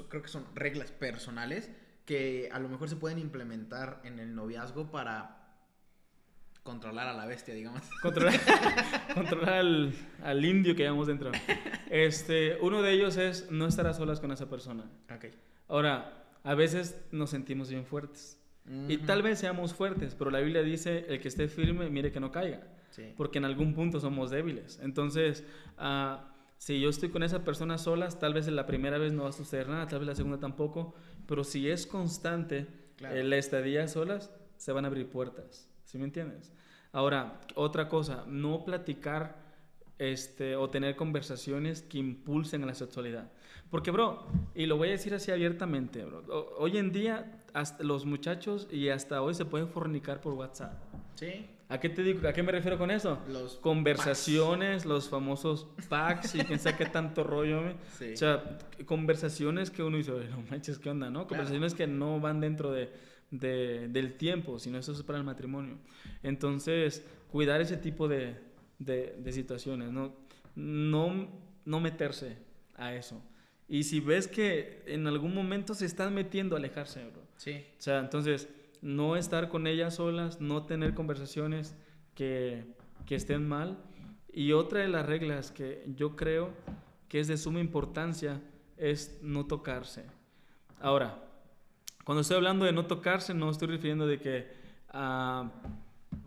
[0.09, 1.71] creo que son reglas personales
[2.05, 5.45] que a lo mejor se pueden implementar en el noviazgo para
[6.63, 7.81] controlar a la bestia, digamos.
[8.01, 8.39] Controlar,
[9.13, 9.93] controlar al,
[10.23, 11.31] al, indio que llevamos dentro.
[11.87, 14.83] Este, uno de ellos es no estar a solas con esa persona.
[15.15, 15.31] Okay.
[15.67, 18.39] Ahora, a veces nos sentimos bien fuertes.
[18.87, 22.19] Y tal vez seamos fuertes, pero la Biblia dice, el que esté firme, mire que
[22.19, 22.63] no caiga.
[23.15, 24.79] Porque en algún punto somos débiles.
[24.81, 25.43] Entonces,
[25.77, 26.17] uh,
[26.57, 29.29] si yo estoy con esa persona solas, tal vez en la primera vez no va
[29.29, 30.95] a suceder nada, tal vez la segunda tampoco.
[31.27, 33.21] Pero si es constante claro.
[33.23, 35.69] la estadía solas, se van a abrir puertas.
[35.83, 36.51] ¿Sí me entiendes?
[36.91, 39.45] Ahora, otra cosa, no platicar
[39.97, 43.31] este, o tener conversaciones que impulsen a la sexualidad.
[43.69, 46.23] Porque, bro, y lo voy a decir así abiertamente, bro,
[46.57, 50.73] hoy en día hasta los muchachos y hasta hoy se pueden fornicar por WhatsApp.
[51.15, 51.45] Sí.
[51.67, 52.27] ¿A qué te digo?
[52.27, 53.19] ¿A qué me refiero con eso?
[53.27, 57.61] Los conversaciones, los famosos packs y quién sabe qué tanto rollo.
[57.97, 58.13] Sí.
[58.13, 61.09] O sea, conversaciones que uno dice, no manches, ¿qué onda?
[61.09, 61.27] ¿No?
[61.27, 62.91] Conversaciones que no van dentro de,
[63.31, 65.77] de, del tiempo, sino eso es para el matrimonio.
[66.23, 68.35] Entonces, cuidar ese tipo de,
[68.79, 70.13] de, situaciones, ¿no?
[70.55, 71.29] No,
[71.63, 72.37] no meterse
[72.75, 73.21] a eso.
[73.67, 77.21] Y si ves que en algún momento se están metiendo, alejarse, bro.
[77.37, 77.65] Sí.
[77.77, 78.47] O sea, entonces,
[78.85, 81.75] no estar con ellas solas, no tener conversaciones
[82.13, 82.63] que,
[83.07, 83.79] que estén mal.
[84.31, 86.51] Y otra de las reglas que yo creo
[87.09, 88.41] que es de suma importancia
[88.77, 90.05] es no tocarse.
[90.79, 91.17] Ahora,
[92.03, 94.51] cuando estoy hablando de no tocarse, no estoy refiriendo de que
[94.93, 95.49] uh,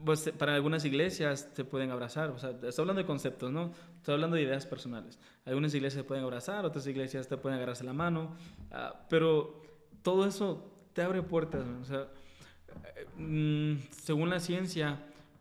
[0.04, 3.72] pues para algunas iglesias se pueden abrazar, o sea, estoy hablando de conceptos, ¿no?
[3.98, 5.20] Estoy hablando de ideas personales.
[5.44, 8.34] Algunas iglesias se pueden abrazar, otras iglesias te pueden agarrarse la mano,
[8.72, 9.62] ah, pero
[10.02, 11.64] todo eso te abre puertas,
[13.90, 15.00] según la ciencia,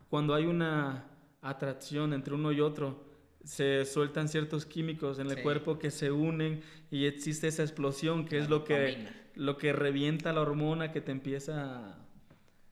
[0.10, 1.06] cuando hay una
[1.42, 3.06] atracción entre uno y otro,
[3.44, 6.62] se sueltan ciertos químicos en el cuerpo que se unen
[6.92, 11.12] y existe esa explosión que es lo que, lo que revienta la hormona que te
[11.12, 11.98] empieza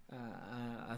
[0.09, 0.97] a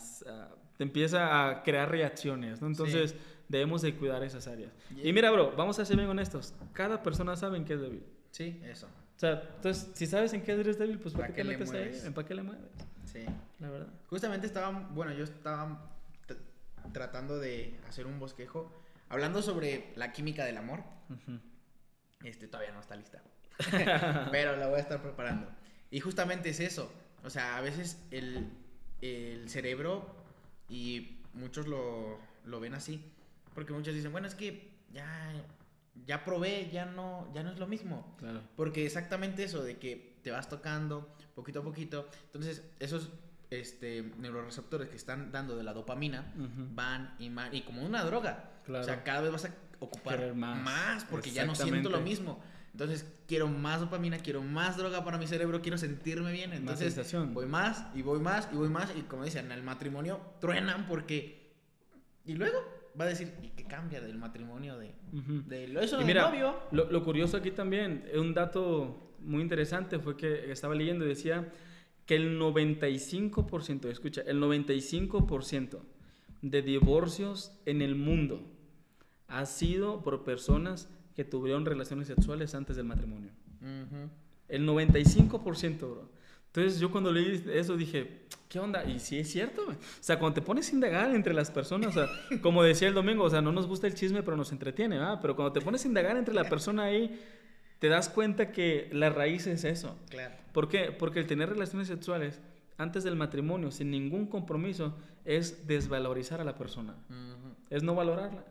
[0.78, 2.68] te empieza a crear reacciones, ¿no?
[2.68, 3.16] Entonces
[3.50, 4.72] debemos de cuidar esas áreas.
[5.04, 6.54] Y mira, bro, vamos a ser bien honestos.
[6.74, 8.04] Cada persona sabe en qué es débil.
[8.32, 8.86] Sí, eso.
[8.86, 12.00] O sea, entonces, si sabes en qué eres débil, pues ¿para, qué, te metes ahí?
[12.06, 12.70] ¿En para qué le mueves?
[13.26, 13.34] Sí.
[13.60, 13.88] La verdad.
[14.08, 15.92] Justamente estaba, bueno, yo estaba
[16.94, 18.72] tratando de hacer un bosquejo
[19.10, 20.84] hablando sobre la química del amor.
[22.24, 23.22] Este todavía no está lista.
[24.32, 25.48] Pero la voy a estar preparando.
[25.90, 26.92] Y justamente es eso.
[27.24, 28.52] O sea, a veces el,
[29.02, 30.16] el cerebro,
[30.70, 33.04] y muchos lo, lo, ven así,
[33.54, 35.34] porque muchos dicen, bueno, es que ya,
[36.06, 38.16] ya probé, ya no, ya no es lo mismo.
[38.18, 38.42] Claro.
[38.56, 42.10] Porque exactamente eso, de que te vas tocando poquito a poquito.
[42.26, 43.12] Entonces, esos
[43.50, 46.34] este, neuroreceptores que están dando de la dopamina
[46.76, 48.60] van y van, y como una droga.
[48.68, 50.62] O sea, cada vez vas a ocupar más.
[50.62, 51.06] más.
[51.06, 52.44] porque ya no siento lo mismo.
[52.74, 56.52] Entonces quiero más dopamina, quiero más droga para mi cerebro, quiero sentirme bien.
[56.52, 58.92] Entonces voy más y voy más y voy más.
[58.98, 61.56] Y como dicen, en el matrimonio truenan porque...
[62.26, 62.58] Y luego
[63.00, 66.60] va a decir, ¿y qué cambia del matrimonio de, de eso y mira, novio?
[66.72, 71.52] Lo, lo, curioso aquí también, un dato muy interesante fue que estaba leyendo y decía
[72.06, 75.80] que el 95%, escucha, el 95%
[76.42, 78.42] de divorcios en el mundo
[79.28, 83.32] ha sido por personas que tuvieron relaciones sexuales antes del matrimonio.
[84.48, 86.10] El 95%, bro.
[86.48, 88.86] Entonces yo cuando leí eso dije, ¿qué onda?
[88.86, 91.92] Y sí es cierto, O sea, cuando te pones a indagar entre las personas, o
[91.92, 92.08] sea,
[92.42, 95.20] como decía el domingo, o sea, no nos gusta el chisme, pero nos entretiene, ¿verdad?
[95.22, 97.20] Pero cuando te pones a indagar entre la persona ahí,
[97.80, 99.98] te das cuenta que la raíz es eso.
[100.10, 100.36] Claro.
[100.52, 100.92] ¿Por qué?
[100.92, 102.42] Porque el tener relaciones sexuales
[102.78, 106.96] antes del matrimonio, sin ningún compromiso, es desvalorizar a la persona.
[107.70, 108.46] Es no valorarla.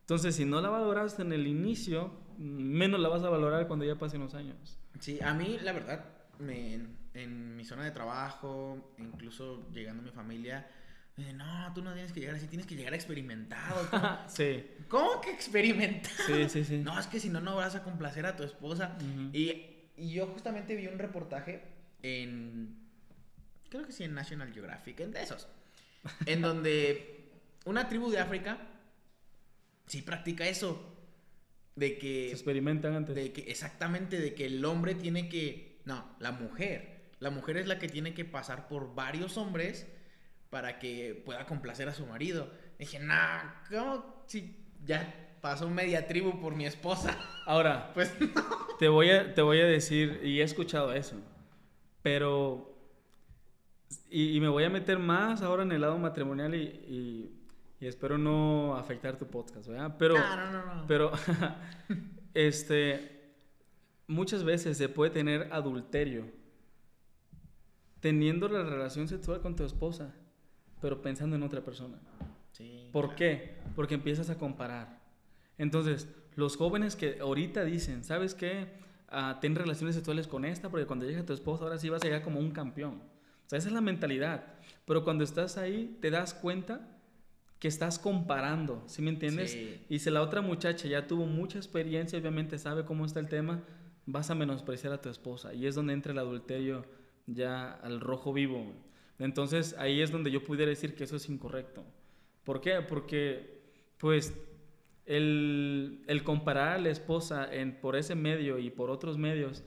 [0.00, 3.96] Entonces, si no la valoraste en el inicio, menos la vas a valorar cuando ya
[3.96, 4.78] pasen los años.
[4.98, 6.04] Sí, a mí, la verdad,
[6.38, 6.80] me,
[7.14, 10.66] en, mi zona de trabajo, incluso llegando a mi familia,
[11.16, 13.88] no, tú no tienes que llegar así, tienes que llegar experimentado.
[14.28, 14.64] sí.
[14.88, 16.14] ¿Cómo que experimentado?
[16.26, 16.78] Sí, sí, sí.
[16.78, 18.96] No, es que si no, no vas a complacer a tu esposa.
[19.32, 21.62] y, y, yo justamente vi un reportaje
[22.02, 22.76] en,
[23.68, 25.48] creo que sí, en National Geographic, en de esos,
[26.26, 27.30] en donde
[27.64, 28.58] una tribu de África
[29.86, 30.88] sí practica eso.
[31.74, 32.28] De que.
[32.28, 33.14] Se experimentan antes.
[33.14, 35.80] De que, exactamente, de que el hombre tiene que.
[35.84, 37.10] No, la mujer.
[37.18, 39.86] La mujer es la que tiene que pasar por varios hombres
[40.52, 42.48] para que pueda complacer a su marido.
[42.78, 44.22] dije, nah, ¿cómo?
[44.26, 47.18] Si ya pasó media tribu por mi esposa.
[47.46, 48.14] Ahora, pues
[48.78, 51.16] te, voy a, te voy a decir, y he escuchado eso,
[52.02, 52.68] pero.
[54.08, 57.30] Y, me voy a meter más ahora en el lado matrimonial y
[57.82, 59.96] y espero no afectar tu podcast, ¿verdad?
[59.98, 60.86] Pero, no, no, no.
[60.86, 61.10] pero,
[62.34, 63.34] este,
[64.06, 66.26] muchas veces se puede tener adulterio
[67.98, 70.14] teniendo la relación sexual con tu esposa,
[70.82, 71.96] pero pensando en otra persona.
[72.50, 73.56] Sí, ¿Por qué?
[73.74, 75.00] Porque empiezas a comparar.
[75.56, 78.66] Entonces, los jóvenes que ahorita dicen, ¿sabes qué?
[79.10, 82.06] Uh, ten relaciones sexuales con esta, porque cuando llegue tu esposa, ahora sí vas a
[82.06, 82.94] llegar como un campeón.
[83.46, 84.44] O sea, esa es la mentalidad.
[84.84, 86.88] Pero cuando estás ahí, te das cuenta
[87.58, 89.56] que estás comparando, ¿sí me entiendes?
[89.88, 93.62] Y si la otra muchacha ya tuvo mucha experiencia, obviamente sabe cómo está el tema,
[94.04, 95.54] vas a menospreciar a tu esposa.
[95.54, 96.84] Y es donde entra el adulterio
[97.26, 98.72] ya al rojo vivo.
[99.22, 101.84] Entonces ahí es donde yo pudiera decir que eso es incorrecto.
[102.44, 102.80] ¿Por qué?
[102.80, 103.62] Porque
[103.98, 104.34] pues
[105.06, 109.62] el, el comparar a la esposa en, por ese medio y por otros medios,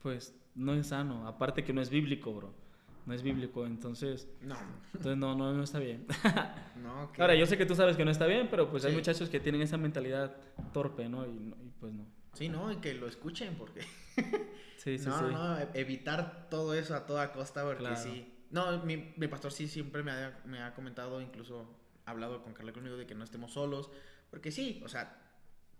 [0.00, 1.26] pues no es sano.
[1.26, 2.54] Aparte que no es bíblico, bro
[3.08, 4.28] no es bíblico, entonces...
[4.42, 4.54] No.
[4.92, 6.06] Entonces no, no, no está bien.
[6.82, 9.30] no, Ahora, yo sé que tú sabes que no está bien, pero pues hay muchachos
[9.30, 10.36] que tienen esa mentalidad
[10.74, 11.26] torpe, ¿no?
[11.26, 12.06] Y, pues no.
[12.34, 13.80] Sí, no, y que lo escuchen porque...
[14.76, 15.24] sí, sí, no, sí.
[15.32, 18.34] No, evitar todo eso a toda costa porque sí...
[18.50, 21.68] No, mi, mi, pastor sí siempre me ha, me ha comentado, incluso
[22.06, 23.90] ha hablado con Carla conmigo de que no estemos solos,
[24.30, 25.16] porque sí, o sea,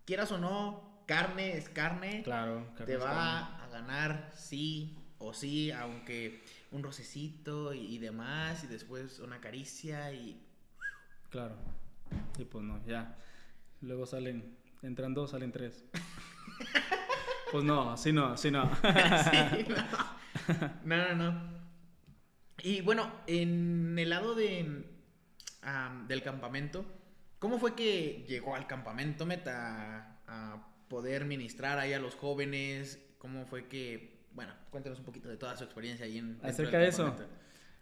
[0.05, 2.21] quieras o no, carne es carne.
[2.23, 9.19] Claro, Te va a ganar sí o sí, aunque un rocecito y, demás, y después
[9.19, 10.39] una caricia y...
[11.29, 11.55] Claro.
[12.37, 13.17] Y pues no, ya.
[13.81, 15.83] Luego salen, entran dos, salen tres.
[17.51, 18.69] pues no, así no, así no.
[18.75, 20.69] sí, no.
[20.85, 21.58] no, no,
[22.63, 24.83] Y bueno, en el lado de,
[26.07, 26.85] del campamento,
[27.39, 32.99] ¿cómo fue que llegó al campamento Meta a poder ministrar ahí a los jóvenes?
[33.17, 36.39] ¿Cómo fue que bueno, cuéntanos un poquito de toda su experiencia ahí en...
[36.43, 37.13] Acerca de eso.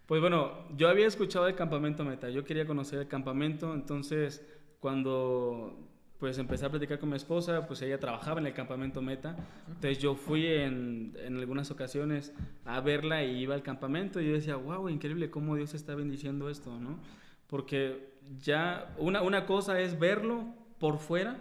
[0.06, 4.44] Pues bueno, yo había escuchado el campamento Meta, yo quería conocer el campamento, entonces
[4.80, 5.88] cuando
[6.18, 9.36] pues empecé a platicar con mi esposa, pues ella trabajaba en el campamento Meta,
[9.68, 12.32] entonces yo fui en, en algunas ocasiones
[12.64, 16.50] a verla y iba al campamento y yo decía, wow, increíble cómo Dios está bendiciendo
[16.50, 16.98] esto, ¿no?
[17.46, 20.44] Porque ya una, una cosa es verlo
[20.78, 21.38] por fuera,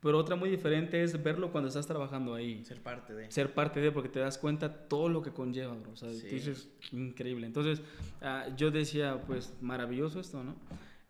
[0.00, 2.64] pero otra muy diferente es verlo cuando estás trabajando ahí.
[2.64, 3.30] Ser parte de.
[3.32, 5.92] Ser parte de, porque te das cuenta todo lo que conlleva, bro.
[5.92, 7.46] O sea, dices, increíble.
[7.46, 7.82] Entonces,
[8.22, 10.54] ah, yo decía, pues, maravilloso esto, ¿no?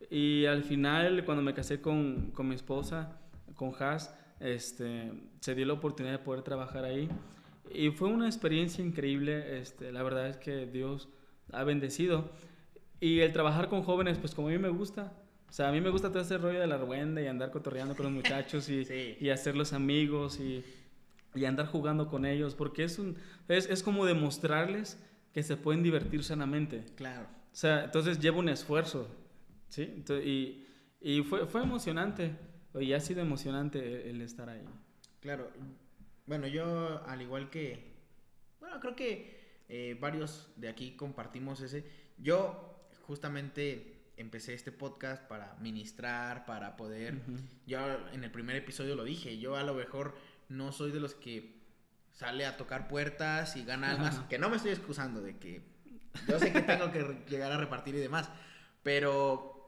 [0.09, 3.19] Y al final, cuando me casé con, con mi esposa,
[3.55, 7.09] con Has, este, se dio la oportunidad de poder trabajar ahí.
[7.71, 9.59] Y fue una experiencia increíble.
[9.59, 11.09] Este, la verdad es que Dios
[11.51, 12.31] ha bendecido.
[12.99, 15.13] Y el trabajar con jóvenes, pues como a mí me gusta,
[15.49, 17.95] o sea, a mí me gusta todo ese rollo de la ruenda y andar cotorreando
[17.95, 18.85] con los muchachos y,
[19.19, 20.63] y hacerlos amigos y,
[21.33, 24.99] y, andar jugando con ellos, porque es, un, es, es, como demostrarles
[25.33, 26.83] que se pueden divertir sanamente.
[26.95, 27.23] Claro.
[27.51, 29.07] O sea, entonces lleva un esfuerzo,
[29.69, 30.03] ¿sí?
[30.23, 30.65] y,
[31.01, 32.35] y fue, fue emocionante,
[32.79, 34.63] y ha sido emocionante el, estar ahí.
[35.21, 35.49] Claro.
[36.25, 37.93] Bueno, yo al igual que,
[38.59, 41.85] bueno, creo que eh, varios de aquí compartimos ese.
[42.17, 47.21] Yo justamente empecé este podcast para ministrar, para poder...
[47.65, 47.79] Yo
[48.11, 50.15] en el primer episodio lo dije, yo a lo mejor
[50.49, 51.59] no soy de los que
[52.11, 55.61] sale a tocar puertas y gana almas, que no me estoy excusando de que
[56.27, 58.29] yo sé que tengo que llegar a repartir y demás,
[58.83, 59.58] pero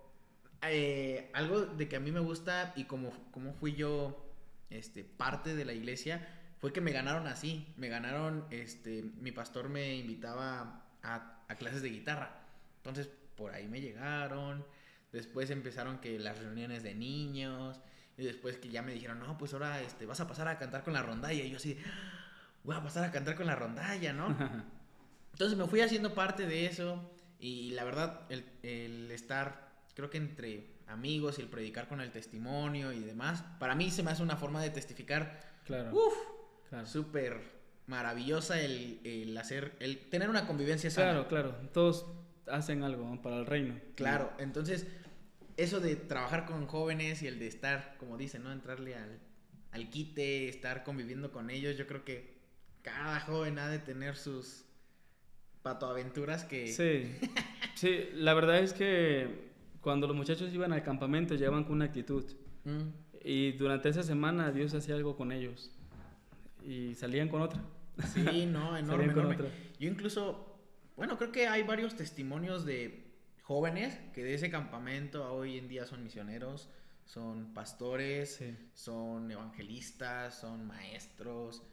[0.63, 4.33] eh, algo de que a mí me gusta y como, como fui yo
[4.69, 6.27] este, parte de la iglesia,
[6.59, 11.81] fue que me ganaron así, me ganaron, este, mi pastor me invitaba a, a clases
[11.81, 12.45] de guitarra,
[12.77, 14.63] entonces por ahí me llegaron.
[15.11, 17.79] Después empezaron que las reuniones de niños.
[18.17, 20.83] Y después que ya me dijeron, no, pues ahora este, vas a pasar a cantar
[20.83, 21.43] con la rondalla.
[21.43, 21.77] Y yo así,
[22.63, 24.27] voy a pasar a cantar con la rondalla, ¿no?
[25.33, 27.11] Entonces me fui haciendo parte de eso.
[27.39, 32.11] Y la verdad, el, el estar, creo que entre amigos y el predicar con el
[32.11, 35.39] testimonio y demás, para mí se me hace una forma de testificar.
[35.65, 35.91] Claro.
[35.93, 36.13] Uf,
[36.69, 36.85] claro.
[36.85, 41.11] súper maravillosa el, el, hacer, el tener una convivencia sana.
[41.11, 41.69] Claro, claro.
[41.73, 42.05] Todos
[42.47, 43.79] hacen algo para el reino.
[43.95, 44.87] Claro, entonces
[45.57, 48.51] eso de trabajar con jóvenes y el de estar, como dicen, ¿no?
[48.51, 49.19] Entrarle al,
[49.71, 52.39] al quite, estar conviviendo con ellos, yo creo que
[52.81, 54.65] cada joven ha de tener sus
[55.61, 56.67] patoaventuras que...
[56.67, 57.13] Sí,
[57.75, 59.50] sí, la verdad es que
[59.81, 62.23] cuando los muchachos iban al campamento llegaban con una actitud.
[62.63, 62.89] Mm.
[63.23, 65.71] Y durante esa semana Dios hacía algo con ellos.
[66.63, 67.61] Y salían con otra.
[68.13, 69.37] Sí, no, enorme, enorme.
[69.79, 70.51] Yo incluso
[71.01, 73.11] bueno, creo que hay varios testimonios de
[73.41, 76.69] jóvenes que de ese campamento hoy en día son misioneros,
[77.05, 78.39] son pastores,
[78.73, 81.63] son evangelistas, son maestros,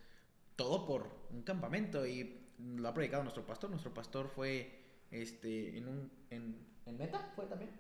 [0.57, 3.69] todo por un campamento y lo ha predicado nuestro pastor.
[3.69, 4.81] Nuestro pastor fue
[5.11, 7.71] este en un en, Meta fue también.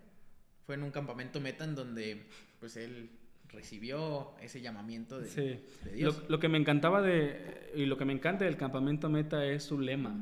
[0.68, 2.26] Fue en un campamento Meta en donde
[2.60, 3.08] pues él
[3.48, 5.62] recibió ese llamamiento de,
[5.94, 6.18] Dios.
[6.24, 9.64] Lo, lo, que me encantaba de y lo que me encanta del campamento Meta es
[9.64, 10.14] su lema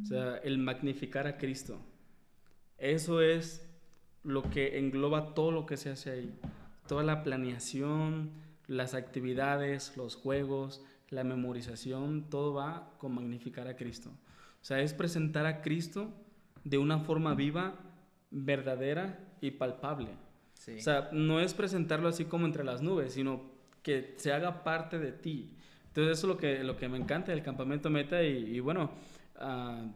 [0.00, 1.80] o sea, el magnificar a Cristo.
[2.78, 3.68] Eso es
[4.22, 6.38] lo que engloba todo lo que se hace ahí.
[6.86, 8.30] Toda la planeación,
[8.68, 10.80] las actividades, los juegos,
[11.10, 14.10] la memorización, todo va con magnificar a Cristo.
[14.62, 16.14] O sea, es presentar a Cristo
[16.62, 17.74] de una forma viva,
[18.30, 20.10] verdadera y palpable.
[20.10, 23.42] O sea, no es presentarlo así como entre las nubes, sino
[23.82, 25.50] que se haga parte de ti.
[25.86, 28.90] Entonces eso es lo que, lo que me encanta del campamento Meta y bueno,
[29.38, 29.86] Ah,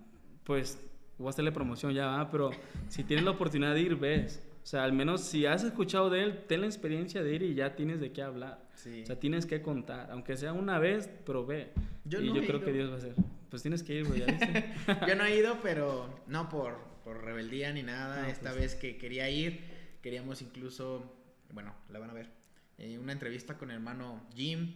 [0.44, 0.80] pues
[1.18, 2.50] voy a hacerle promoción ya, pero
[2.88, 4.42] si tienes la oportunidad de ir, ves.
[4.62, 7.54] O sea, al menos si has escuchado de él, ten la experiencia de ir y
[7.54, 8.60] ya tienes de qué hablar.
[8.74, 11.72] O sea, tienes que contar, aunque sea una vez, pero ve.
[12.04, 13.14] Yo y yo creo que Dios va a hacer.
[13.52, 17.72] Pues tienes que ir, güey, ya yo no he ido, pero no por, por rebeldía
[17.72, 18.28] ni nada.
[18.28, 19.60] Esta pues vez que quería ir,
[20.02, 21.14] queríamos incluso,
[21.52, 22.30] bueno, la van a ver,
[22.78, 24.74] eh, una entrevista con el hermano Jim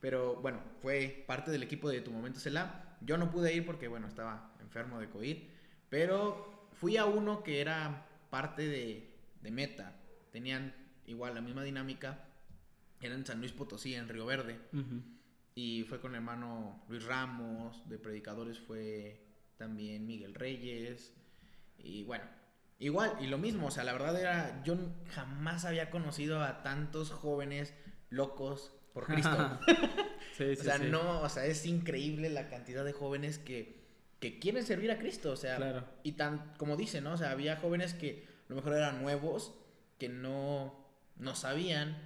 [0.00, 2.96] pero bueno, fue parte del equipo de Tu Momento Cela.
[3.00, 5.36] Yo no pude ir porque, bueno, estaba enfermo de COVID.
[5.88, 9.10] Pero fui a uno que era parte de,
[9.42, 9.96] de Meta.
[10.30, 10.74] Tenían
[11.06, 12.24] igual la misma dinámica.
[13.00, 14.58] Era en San Luis Potosí, en Río Verde.
[15.60, 17.82] Y fue con el hermano Luis Ramos.
[17.88, 21.12] De predicadores fue también Miguel Reyes.
[21.78, 22.22] Y bueno,
[22.78, 23.66] igual, y lo mismo.
[23.66, 24.62] O sea, la verdad era.
[24.62, 24.76] Yo
[25.10, 27.74] jamás había conocido a tantos jóvenes
[28.08, 29.58] locos por Cristo.
[29.66, 33.82] o sea, no, o sea, es increíble la cantidad de jóvenes que,
[34.20, 37.14] que quieren servir a Cristo, o sea, y tan, como dice, ¿no?
[37.14, 39.54] O sea, había jóvenes que a lo mejor eran nuevos,
[39.98, 40.86] que no,
[41.16, 41.96] no sabían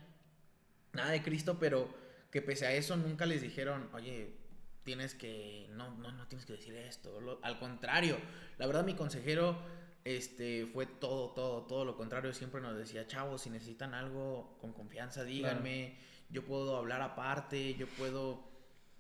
[0.95, 2.01] nada de Cristo, pero
[2.33, 4.35] que pese a eso nunca les dijeron, oye,
[4.83, 8.19] tienes que, no, no, no tienes que decir esto, al contrario,
[8.59, 9.63] la verdad mi consejero
[10.05, 12.33] este fue todo, todo, todo lo contrario.
[12.33, 15.97] Siempre nos decía, chavos, si necesitan algo con confianza, díganme.
[16.29, 18.43] Yo puedo hablar aparte, yo puedo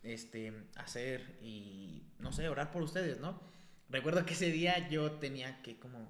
[0.02, 3.40] este, hacer y, no sé, orar por ustedes, ¿no?
[3.88, 6.08] Recuerdo que ese día yo tenía que como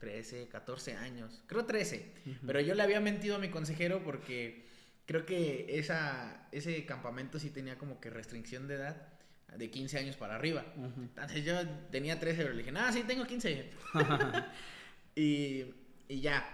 [0.00, 2.14] 13, 14 años, creo 13,
[2.46, 4.67] pero yo le había mentido a mi consejero porque
[5.08, 9.08] creo que esa, ese campamento sí tenía como que restricción de edad
[9.56, 10.66] de 15 años para arriba.
[10.76, 13.70] Entonces yo tenía 13, pero le dije, ah, sí, tengo 15.
[15.16, 15.64] y,
[16.08, 16.46] y, ya.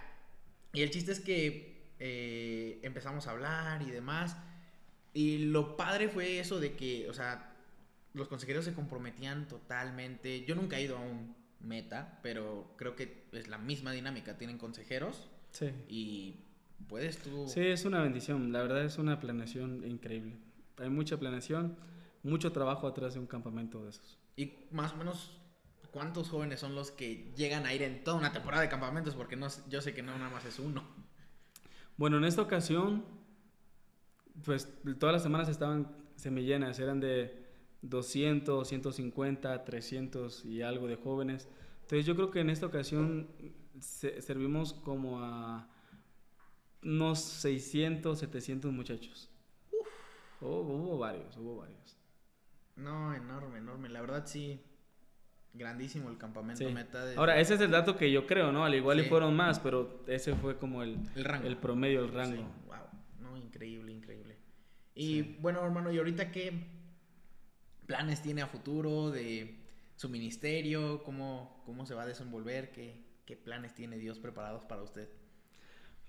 [0.72, 4.36] Y el chiste es que eh, empezamos a hablar y demás.
[5.12, 7.56] Y lo padre fue eso de que, o sea,
[8.12, 10.44] los consejeros se comprometían totalmente.
[10.44, 14.38] Yo nunca he ido a un meta, pero creo que es la misma dinámica.
[14.38, 15.28] Tienen consejeros.
[15.50, 15.72] Sí.
[15.88, 16.36] Y
[16.88, 17.46] puedes tú...
[17.48, 18.52] Sí, es una bendición.
[18.52, 20.36] La verdad es una planeación increíble.
[20.78, 21.76] Hay mucha planeación,
[22.22, 24.18] mucho trabajo atrás de un campamento de esos.
[24.36, 25.38] Y más o menos,
[25.90, 29.14] ¿cuántos jóvenes son los que llegan a ir en toda una temporada de campamentos?
[29.14, 30.82] Porque no, yo sé que no nada más es uno.
[31.96, 33.04] Bueno, en esta ocasión,
[34.44, 34.68] pues
[34.98, 37.44] todas las semanas estaban semillenas, eran de
[37.82, 41.48] 200, 150, 300 y algo de jóvenes.
[41.82, 43.28] Entonces yo creo que en esta ocasión
[43.80, 45.68] servimos como a
[46.84, 49.30] unos 600, 700 muchachos.
[50.40, 51.96] hubo varios, hubo varios.
[52.76, 53.88] No, enorme, enorme.
[53.88, 54.60] La verdad sí,
[55.52, 57.04] grandísimo el campamento meta.
[57.04, 57.16] De...
[57.16, 58.64] Ahora, ese es el dato que yo creo, ¿no?
[58.64, 61.46] Al igual y fueron más, pero ese fue como el, el, rango.
[61.46, 62.42] el promedio, el rango.
[62.66, 62.76] Wow,
[63.20, 64.36] no, increíble, increíble.
[64.94, 66.52] Y bueno, hermano, ¿y ahorita qué
[67.86, 69.60] planes tiene a futuro de
[69.96, 71.02] su ministerio?
[71.04, 72.72] ¿Cómo, cómo se va a desenvolver?
[72.72, 75.08] ¿Qué, ¿Qué planes tiene Dios preparados para usted?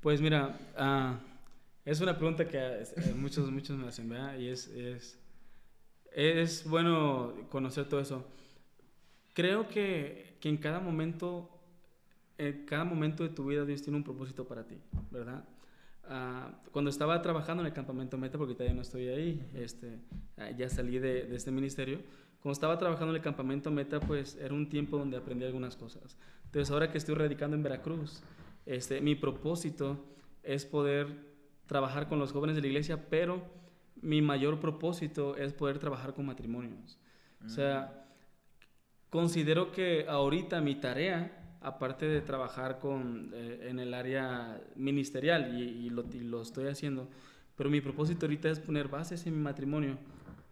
[0.06, 1.18] Pues mira, uh,
[1.84, 2.86] es una pregunta que eh,
[3.16, 4.38] muchos, muchos me hacen, ¿verdad?
[4.38, 5.18] Y es, es,
[6.12, 8.24] es bueno conocer todo eso.
[9.34, 11.49] Creo que, que en cada momento,
[12.38, 14.78] en cada momento de tu vida Dios tiene un propósito para ti,
[15.10, 15.43] ¿verdad?
[16.03, 20.01] Uh, cuando estaba trabajando en el campamento Meta, porque todavía no estoy ahí, este,
[20.56, 21.97] ya salí de, de, este ministerio,
[22.43, 26.16] cuando estaba trabajando en el campamento Meta, pues era un tiempo donde aprendí algunas cosas.
[26.43, 28.22] Entonces ahora que estoy radicando en Veracruz,
[28.66, 30.05] este, mi propósito
[30.43, 31.07] es poder
[31.66, 33.43] trabajar con los jóvenes de la iglesia, pero
[34.01, 36.99] mi mayor propósito es poder trabajar con matrimonios.
[37.43, 39.09] O sea, mm.
[39.09, 45.63] considero que ahorita mi tarea, aparte de trabajar con, eh, en el área ministerial, y,
[45.86, 47.09] y, lo, y, lo, estoy haciendo,
[47.55, 49.97] pero mi propósito ahorita es poner bases en mi matrimonio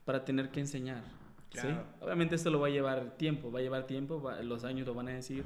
[0.05, 1.03] para tener que enseñar.
[1.49, 1.69] Claro.
[1.69, 1.75] ¿sí?
[2.01, 4.93] Obviamente esto lo va a llevar tiempo, va a llevar tiempo, va, los años lo
[4.93, 5.45] van a decir,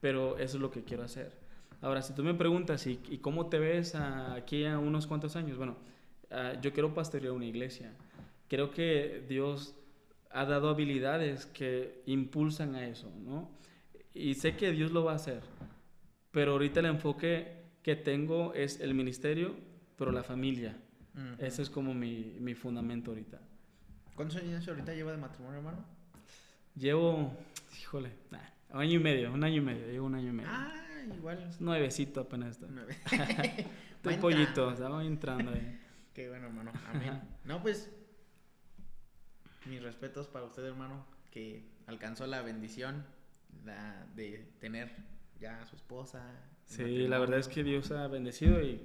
[0.00, 1.45] pero eso es lo que quiero hacer.
[1.80, 5.58] Ahora, si tú me preguntas, ¿y, y cómo te ves aquí a unos cuantos años?
[5.58, 5.76] Bueno,
[6.30, 7.92] uh, yo quiero pastorear una iglesia.
[8.48, 9.74] Creo que Dios
[10.30, 13.50] ha dado habilidades que impulsan a eso, ¿no?
[14.14, 15.42] Y sé que Dios lo va a hacer,
[16.30, 19.54] pero ahorita el enfoque que tengo es el ministerio,
[19.96, 20.76] pero la familia.
[21.14, 21.36] Uh -huh.
[21.38, 23.40] Ese es como mi, mi, fundamento ahorita.
[24.14, 25.84] ¿Cuántos años ahorita lleva de matrimonio, hermano?
[26.74, 27.32] Llevo,
[27.80, 30.50] híjole, nah, un año y medio, un año y medio, llevo un año y medio.
[30.50, 31.50] Ah, igual.
[31.60, 32.66] Nuevecito apenas está.
[32.68, 32.96] Nueve.
[33.96, 35.80] Estoy pollito, estaba entrando ahí.
[36.14, 36.72] Qué bueno, hermano.
[36.88, 37.20] Amén.
[37.44, 37.90] no, pues,
[39.66, 43.04] mis respetos para usted, hermano, que alcanzó la bendición
[43.64, 44.96] la, de tener
[45.40, 46.22] ya a su esposa.
[46.66, 48.82] Sí, la verdad es que Dios ha bendecido y,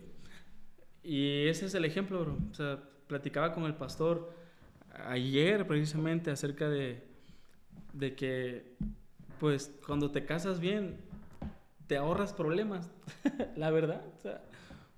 [1.03, 2.37] y ese es el ejemplo, bro.
[2.51, 4.33] O sea, platicaba con el pastor
[5.05, 7.03] ayer precisamente acerca de,
[7.93, 8.75] de que,
[9.39, 10.97] pues, cuando te casas bien,
[11.91, 12.89] te ahorras problemas,
[13.57, 14.01] la verdad.
[14.17, 14.41] O sea,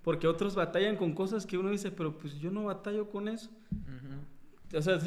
[0.03, 3.49] porque otros batallan con cosas que uno dice, pero pues yo no batallo con eso.
[3.71, 4.77] Uh -huh.
[4.77, 4.99] O sea,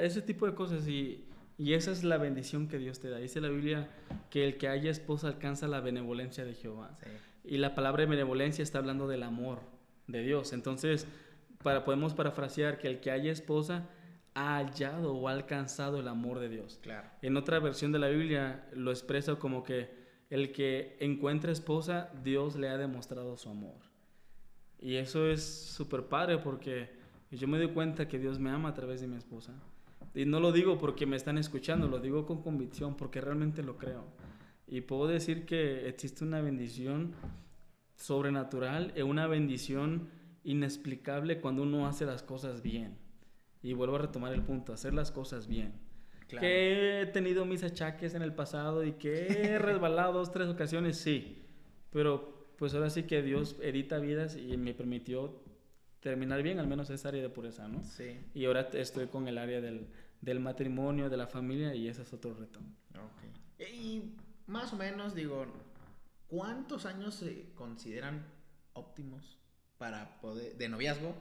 [0.00, 1.24] ese tipo de cosas y,
[1.58, 3.18] y, esa es la bendición que Dios te da.
[3.18, 3.90] Dice la Biblia
[4.30, 6.96] que el que haya esposa alcanza la benevolencia de Jehová.
[7.02, 7.10] Sí.
[7.42, 9.62] Y la palabra benevolencia está hablando del amor
[10.06, 10.52] de Dios.
[10.52, 11.08] Entonces,
[11.64, 13.88] para, podemos parafrasear que el que haya esposa
[14.34, 16.78] ha hallado o ha alcanzado el amor de Dios.
[16.80, 17.08] Claro.
[17.20, 20.01] En otra versión de la Biblia lo expresa como que
[20.32, 23.76] el que encuentra esposa, Dios le ha demostrado su amor.
[24.80, 26.88] Y eso es súper padre porque
[27.30, 29.52] yo me doy cuenta que Dios me ama a través de mi esposa.
[30.14, 33.76] Y no lo digo porque me están escuchando, lo digo con convicción porque realmente lo
[33.76, 34.06] creo.
[34.66, 37.12] Y puedo decir que existe una bendición
[37.96, 40.08] sobrenatural y una bendición
[40.44, 42.96] inexplicable cuando uno hace las cosas bien.
[43.62, 45.74] Y vuelvo a retomar el punto, hacer las cosas bien.
[46.32, 46.40] Claro.
[46.40, 50.96] Que he tenido mis achaques en el pasado y que he resbalado dos, tres ocasiones,
[50.96, 51.44] sí.
[51.90, 55.42] Pero pues ahora sí que Dios edita vidas y me permitió
[56.00, 57.84] terminar bien, al menos esa área de pureza, ¿no?
[57.84, 58.18] Sí.
[58.32, 59.88] Y ahora estoy con el área del,
[60.22, 62.60] del matrimonio, de la familia y ese es otro reto.
[62.94, 63.62] Ok.
[63.70, 64.14] Y
[64.46, 65.44] más o menos, digo,
[66.28, 68.24] ¿cuántos años se consideran
[68.72, 69.38] óptimos
[69.76, 71.14] para poder, de noviazgo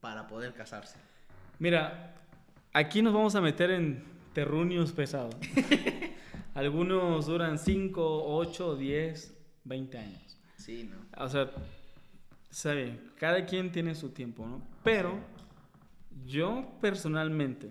[0.00, 0.98] para poder casarse?
[1.60, 2.16] Mira,
[2.72, 5.34] aquí nos vamos a meter en terruños pesados.
[6.54, 9.34] Algunos duran 5, 8, 10,
[9.64, 10.38] 20 años.
[10.56, 11.24] Sí, ¿no?
[11.24, 11.50] O sea,
[12.50, 14.60] sabe, cada quien tiene su tiempo, ¿no?
[14.84, 15.18] Pero
[16.26, 17.70] yo personalmente,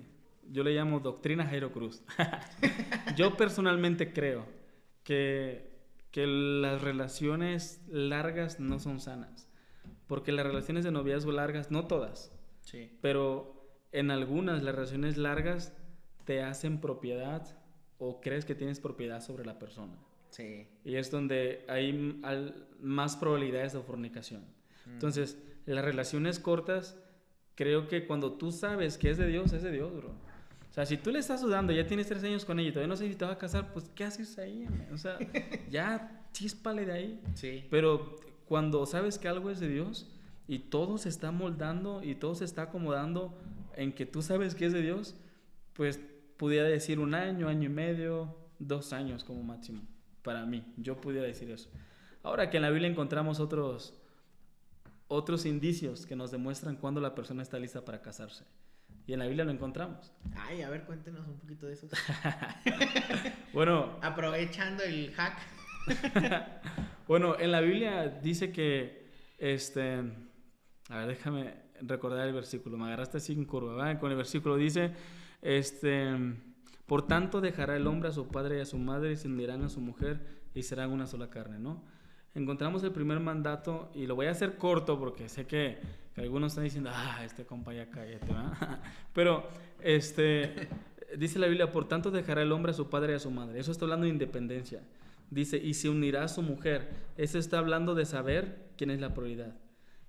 [0.50, 2.02] yo le llamo doctrina Jairo Cruz.
[3.16, 4.48] yo personalmente creo
[5.04, 5.70] que,
[6.10, 9.48] que las relaciones largas no son sanas.
[10.08, 12.98] Porque las relaciones de noviazgo largas, no todas, Sí.
[13.04, 13.54] pero
[13.92, 15.72] en algunas las relaciones largas
[16.26, 17.58] te hacen propiedad
[17.98, 19.94] o crees que tienes propiedad sobre la persona.
[20.30, 20.68] Sí.
[20.84, 24.44] Y es donde hay al- más probabilidades de fornicación.
[24.88, 26.98] Entonces, las relaciones cortas,
[27.56, 30.10] creo que cuando tú sabes que es de Dios, es de Dios, bro.
[30.10, 32.90] O sea, si tú le estás dudando, ya tienes tres años con ella y todavía
[32.90, 34.66] no sé si te va a casar, pues, ¿qué haces ahí?
[34.70, 34.88] man?
[34.92, 35.18] O sea,
[35.72, 37.22] ya chispale de ahí.
[37.36, 37.64] Sí.
[37.72, 40.12] Pero cuando sabes que algo es de Dios
[40.50, 43.34] y todo se está moldando y todo se está acomodando
[43.78, 45.16] en que tú sabes que es de Dios,
[45.74, 46.00] pues
[46.38, 49.82] pudiera decir un año, año y medio, dos años como máximo.
[50.22, 51.70] Para mí, yo pudiera decir eso.
[52.24, 53.94] Ahora que en la Biblia encontramos otros,
[55.08, 58.46] otros indicios que nos demuestran cuándo la persona está lista para casarse.
[59.08, 60.12] Y en la Biblia lo encontramos.
[60.36, 61.88] Ay, a ver, cuéntenos un poquito de eso.
[63.54, 65.38] Bueno, Aprovechando el hack.
[67.08, 70.02] Bueno, en la Biblia dice que, este,
[70.90, 74.00] a ver, déjame recordar el versículo, me agarraste así en curva, ¿verdad?
[74.00, 74.92] Con el versículo dice,
[75.46, 76.10] este,
[76.88, 79.64] por tanto dejará el hombre a su padre y a su madre y se unirán
[79.64, 80.20] a su mujer
[80.56, 81.84] y serán una sola carne, ¿no?
[82.34, 85.78] Encontramos el primer mandato y lo voy a hacer corto porque sé que,
[86.18, 88.82] algunos están diciendo, ah, este compa ya cállate, ¿verdad?
[89.14, 89.48] Pero,
[89.82, 90.68] este,
[91.16, 93.60] dice la Biblia, por tanto dejará el hombre a su padre y a su madre.
[93.60, 94.82] Eso está hablando de independencia.
[95.30, 96.90] Dice, y se unirá a su mujer.
[97.18, 99.56] Eso está hablando de saber quién es la prioridad.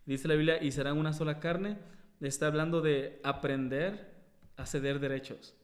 [0.07, 1.77] Dice la Biblia, y serán una sola carne.
[2.21, 4.16] Está hablando de aprender
[4.57, 5.55] a ceder derechos.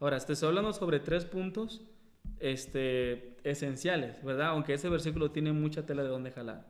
[0.00, 1.82] Ahora, te estoy hablando sobre tres puntos
[2.40, 4.48] este, esenciales, ¿verdad?
[4.48, 6.66] Aunque ese versículo tiene mucha tela de dónde jalar.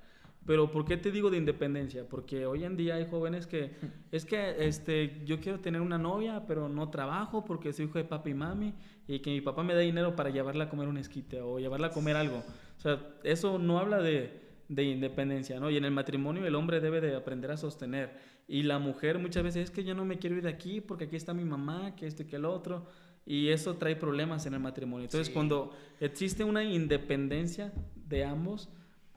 [0.46, 2.08] Pero ¿por qué te digo de independencia?
[2.08, 3.72] Porque hoy en día hay jóvenes que
[4.12, 8.04] es que este yo quiero tener una novia, pero no trabajo porque soy hijo de
[8.04, 8.74] papi y mami
[9.06, 11.88] y que mi papá me da dinero para llevarla a comer un esquite o llevarla
[11.88, 12.42] a comer algo.
[12.78, 15.68] O sea, eso no habla de, de independencia, ¿no?
[15.70, 19.44] Y en el matrimonio el hombre debe de aprender a sostener y la mujer muchas
[19.44, 21.94] veces es que yo no me quiero ir de aquí porque aquí está mi mamá,
[21.94, 22.86] que esto y que el otro
[23.26, 25.04] y eso trae problemas en el matrimonio.
[25.04, 25.34] Entonces, Sí.
[25.34, 25.70] cuando
[26.00, 28.70] existe una independencia de ambos,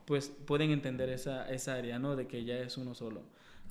[0.04, 2.14] pues pueden entender esa, esa área, ¿no?
[2.14, 3.22] De que ya es uno solo.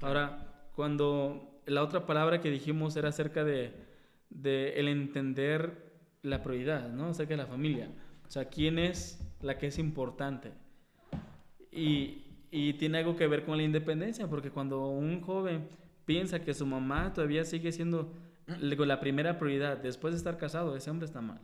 [0.02, 3.72] Ahora, cuando la otra palabra que dijimos era acerca de,
[4.32, 5.92] de el entender
[6.24, 7.10] la prioridad, ¿no?
[7.10, 7.92] Acerca de la familia.
[8.28, 10.54] O sea, quién es la que es importante.
[11.72, 12.21] Y,
[12.52, 15.70] y tiene algo que ver con la independencia, porque cuando un joven
[16.06, 18.14] piensa que su mamá todavía sigue siendo
[18.60, 21.40] la primera prioridad después de estar casado, ese hombre está mal.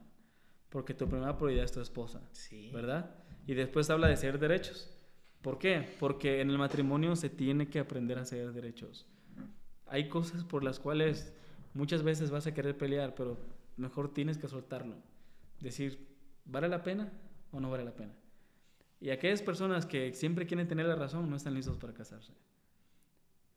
[0.70, 2.22] Porque tu primera prioridad es tu esposa.
[2.34, 2.70] Sí.
[2.74, 3.16] ¿Verdad?
[3.46, 4.94] Y después habla de ceder derechos.
[5.42, 5.88] ¿Por qué?
[6.00, 9.08] Porque en el matrimonio se tiene que aprender a ceder derechos.
[9.86, 11.34] Hay cosas por las cuales
[11.74, 13.38] muchas veces vas a querer pelear, pero
[13.78, 14.98] mejor tienes que soltarlo.
[15.62, 16.06] Decir,
[16.44, 17.14] ¿vale la pena
[17.52, 18.14] o no vale la pena?
[19.00, 22.34] Y aquellas personas que siempre quieren tener la razón no están listos para casarse.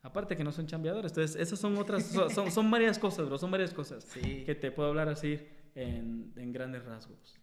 [0.03, 1.12] Aparte que no son chambeadores.
[1.12, 4.45] Entonces, esas son otras, son, son, varias cosas, bro, son varias cosas Sí.
[4.45, 5.38] que te puedo hablar así
[5.74, 7.38] en, en grandes rasgos.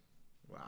[0.48, 0.58] Wow.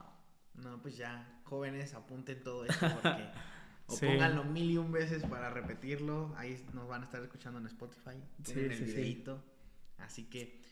[0.55, 3.24] No, pues ya, jóvenes, apunten todo esto porque.
[3.87, 4.07] O Sí.
[4.07, 6.33] pónganlo mil y un veces para repetirlo.
[6.37, 8.22] Ahí nos van a estar escuchando en Spotify.
[8.45, 8.93] Sí, el sí, sí.
[8.93, 9.43] videito.
[9.99, 10.62] Así que,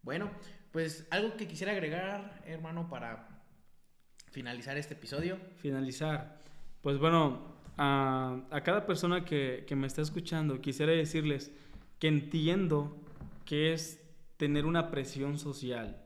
[0.00, 0.30] bueno,
[0.70, 3.31] pues algo que quisiera agregar, hermano, para
[4.32, 5.38] finalizar este episodio.
[5.58, 6.38] Finalizar.
[6.80, 7.40] Pues bueno,
[7.76, 11.52] a, cada persona que, me está escuchando, quisiera decirles
[11.98, 12.96] que entiendo
[13.44, 14.02] que es
[14.38, 16.02] tener una presión social.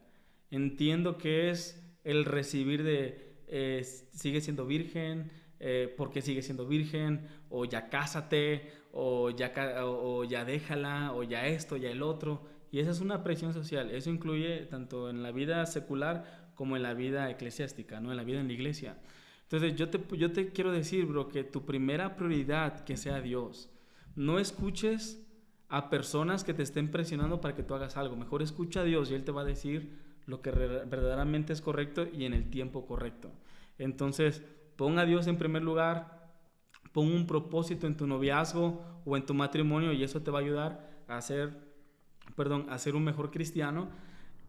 [0.51, 7.29] Entiendo que es el recibir de eh, sigue siendo virgen, eh, porque sigue siendo virgen,
[7.49, 9.53] o ya cásate, o ya,
[9.85, 12.45] o, o ya déjala, o ya esto, ya el otro.
[12.73, 13.91] Y esa es una presión social.
[13.91, 18.11] Eso incluye tanto en la vida secular como en la vida eclesiástica, ¿no?
[18.11, 18.99] en la vida en la iglesia.
[19.45, 23.71] Entonces yo te, yo te quiero decir, bro, que tu primera prioridad que sea Dios.
[24.17, 25.25] No escuches
[25.69, 28.17] a personas que te estén presionando para que tú hagas algo.
[28.17, 32.07] Mejor escucha a Dios y Él te va a decir lo que verdaderamente es correcto
[32.13, 33.31] y en el tiempo correcto.
[33.79, 34.43] Entonces,
[34.77, 36.33] pon a Dios en primer lugar,
[36.93, 40.43] pon un propósito en tu noviazgo o en tu matrimonio y eso te va a
[40.43, 41.57] ayudar a ser,
[42.35, 43.89] perdón, a ser un mejor cristiano.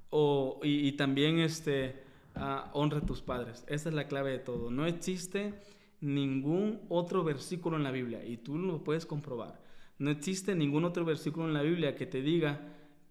[0.09, 2.01] O, y, también este,
[2.35, 3.65] ah, honra a tus padres.
[3.67, 4.71] Esa es la clave de todo.
[4.71, 5.53] No existe
[6.01, 9.59] ningún otro versículo en la Biblia y tú lo puedes comprobar.
[9.99, 12.61] No existe ningún otro versículo en la Biblia que te diga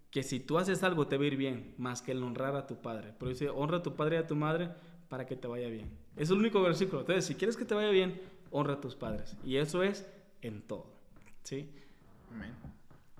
[0.09, 2.65] que si tú haces algo te va a ir bien, más que el honrar a
[2.65, 3.13] tu padre.
[3.19, 4.69] Pero dice, honra a tu padre y a tu madre
[5.09, 5.91] para que te vaya bien.
[6.15, 7.01] Es el único versículo.
[7.01, 8.19] Entonces, si quieres que te vaya bien,
[8.51, 9.35] honra a tus padres.
[9.43, 10.07] Y eso es
[10.41, 10.87] en todo.
[11.43, 11.69] ¿Sí?
[12.33, 12.53] Amén.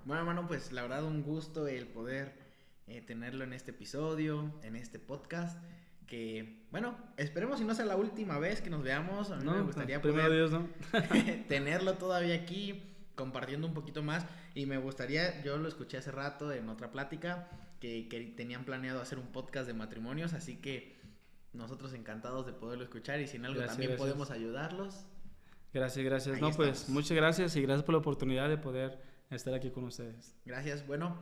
[0.06, 2.47] Bueno, hermano, pues la verdad un gusto el poder
[2.88, 5.58] eh, tenerlo en este episodio, en este podcast.
[6.06, 9.30] Que, bueno, esperemos si no sea la última vez que nos veamos.
[9.32, 10.70] A mí me gustaría poder Dios, ¿no?
[11.50, 14.26] tenerlo todavía aquí, compartiendo un poquito más.
[14.56, 17.50] Y me gustaría, yo lo escuché hace rato en otra plática,
[17.82, 20.34] que, que tenían planeado hacer un podcast de matrimonios.
[20.34, 20.96] Así que
[21.52, 23.20] nosotros encantados de poderlo escuchar.
[23.20, 25.06] Y si en algo también podemos ayudarlos.
[25.74, 26.40] Gracias, gracias.
[26.40, 28.98] no, pues muchas gracias y gracias por la oportunidad de poder
[29.30, 30.36] estar aquí con ustedes.
[30.46, 30.88] Gracias.
[30.88, 31.18] Bueno,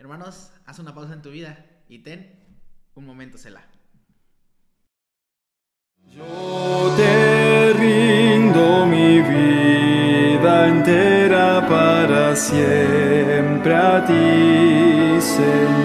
[0.00, 2.58] hermanos, haz una pausa en tu vida y ten
[2.94, 3.68] un momento, Cela.
[6.06, 15.79] Yo te rindo mi vida entera para siempre a ti, Señor.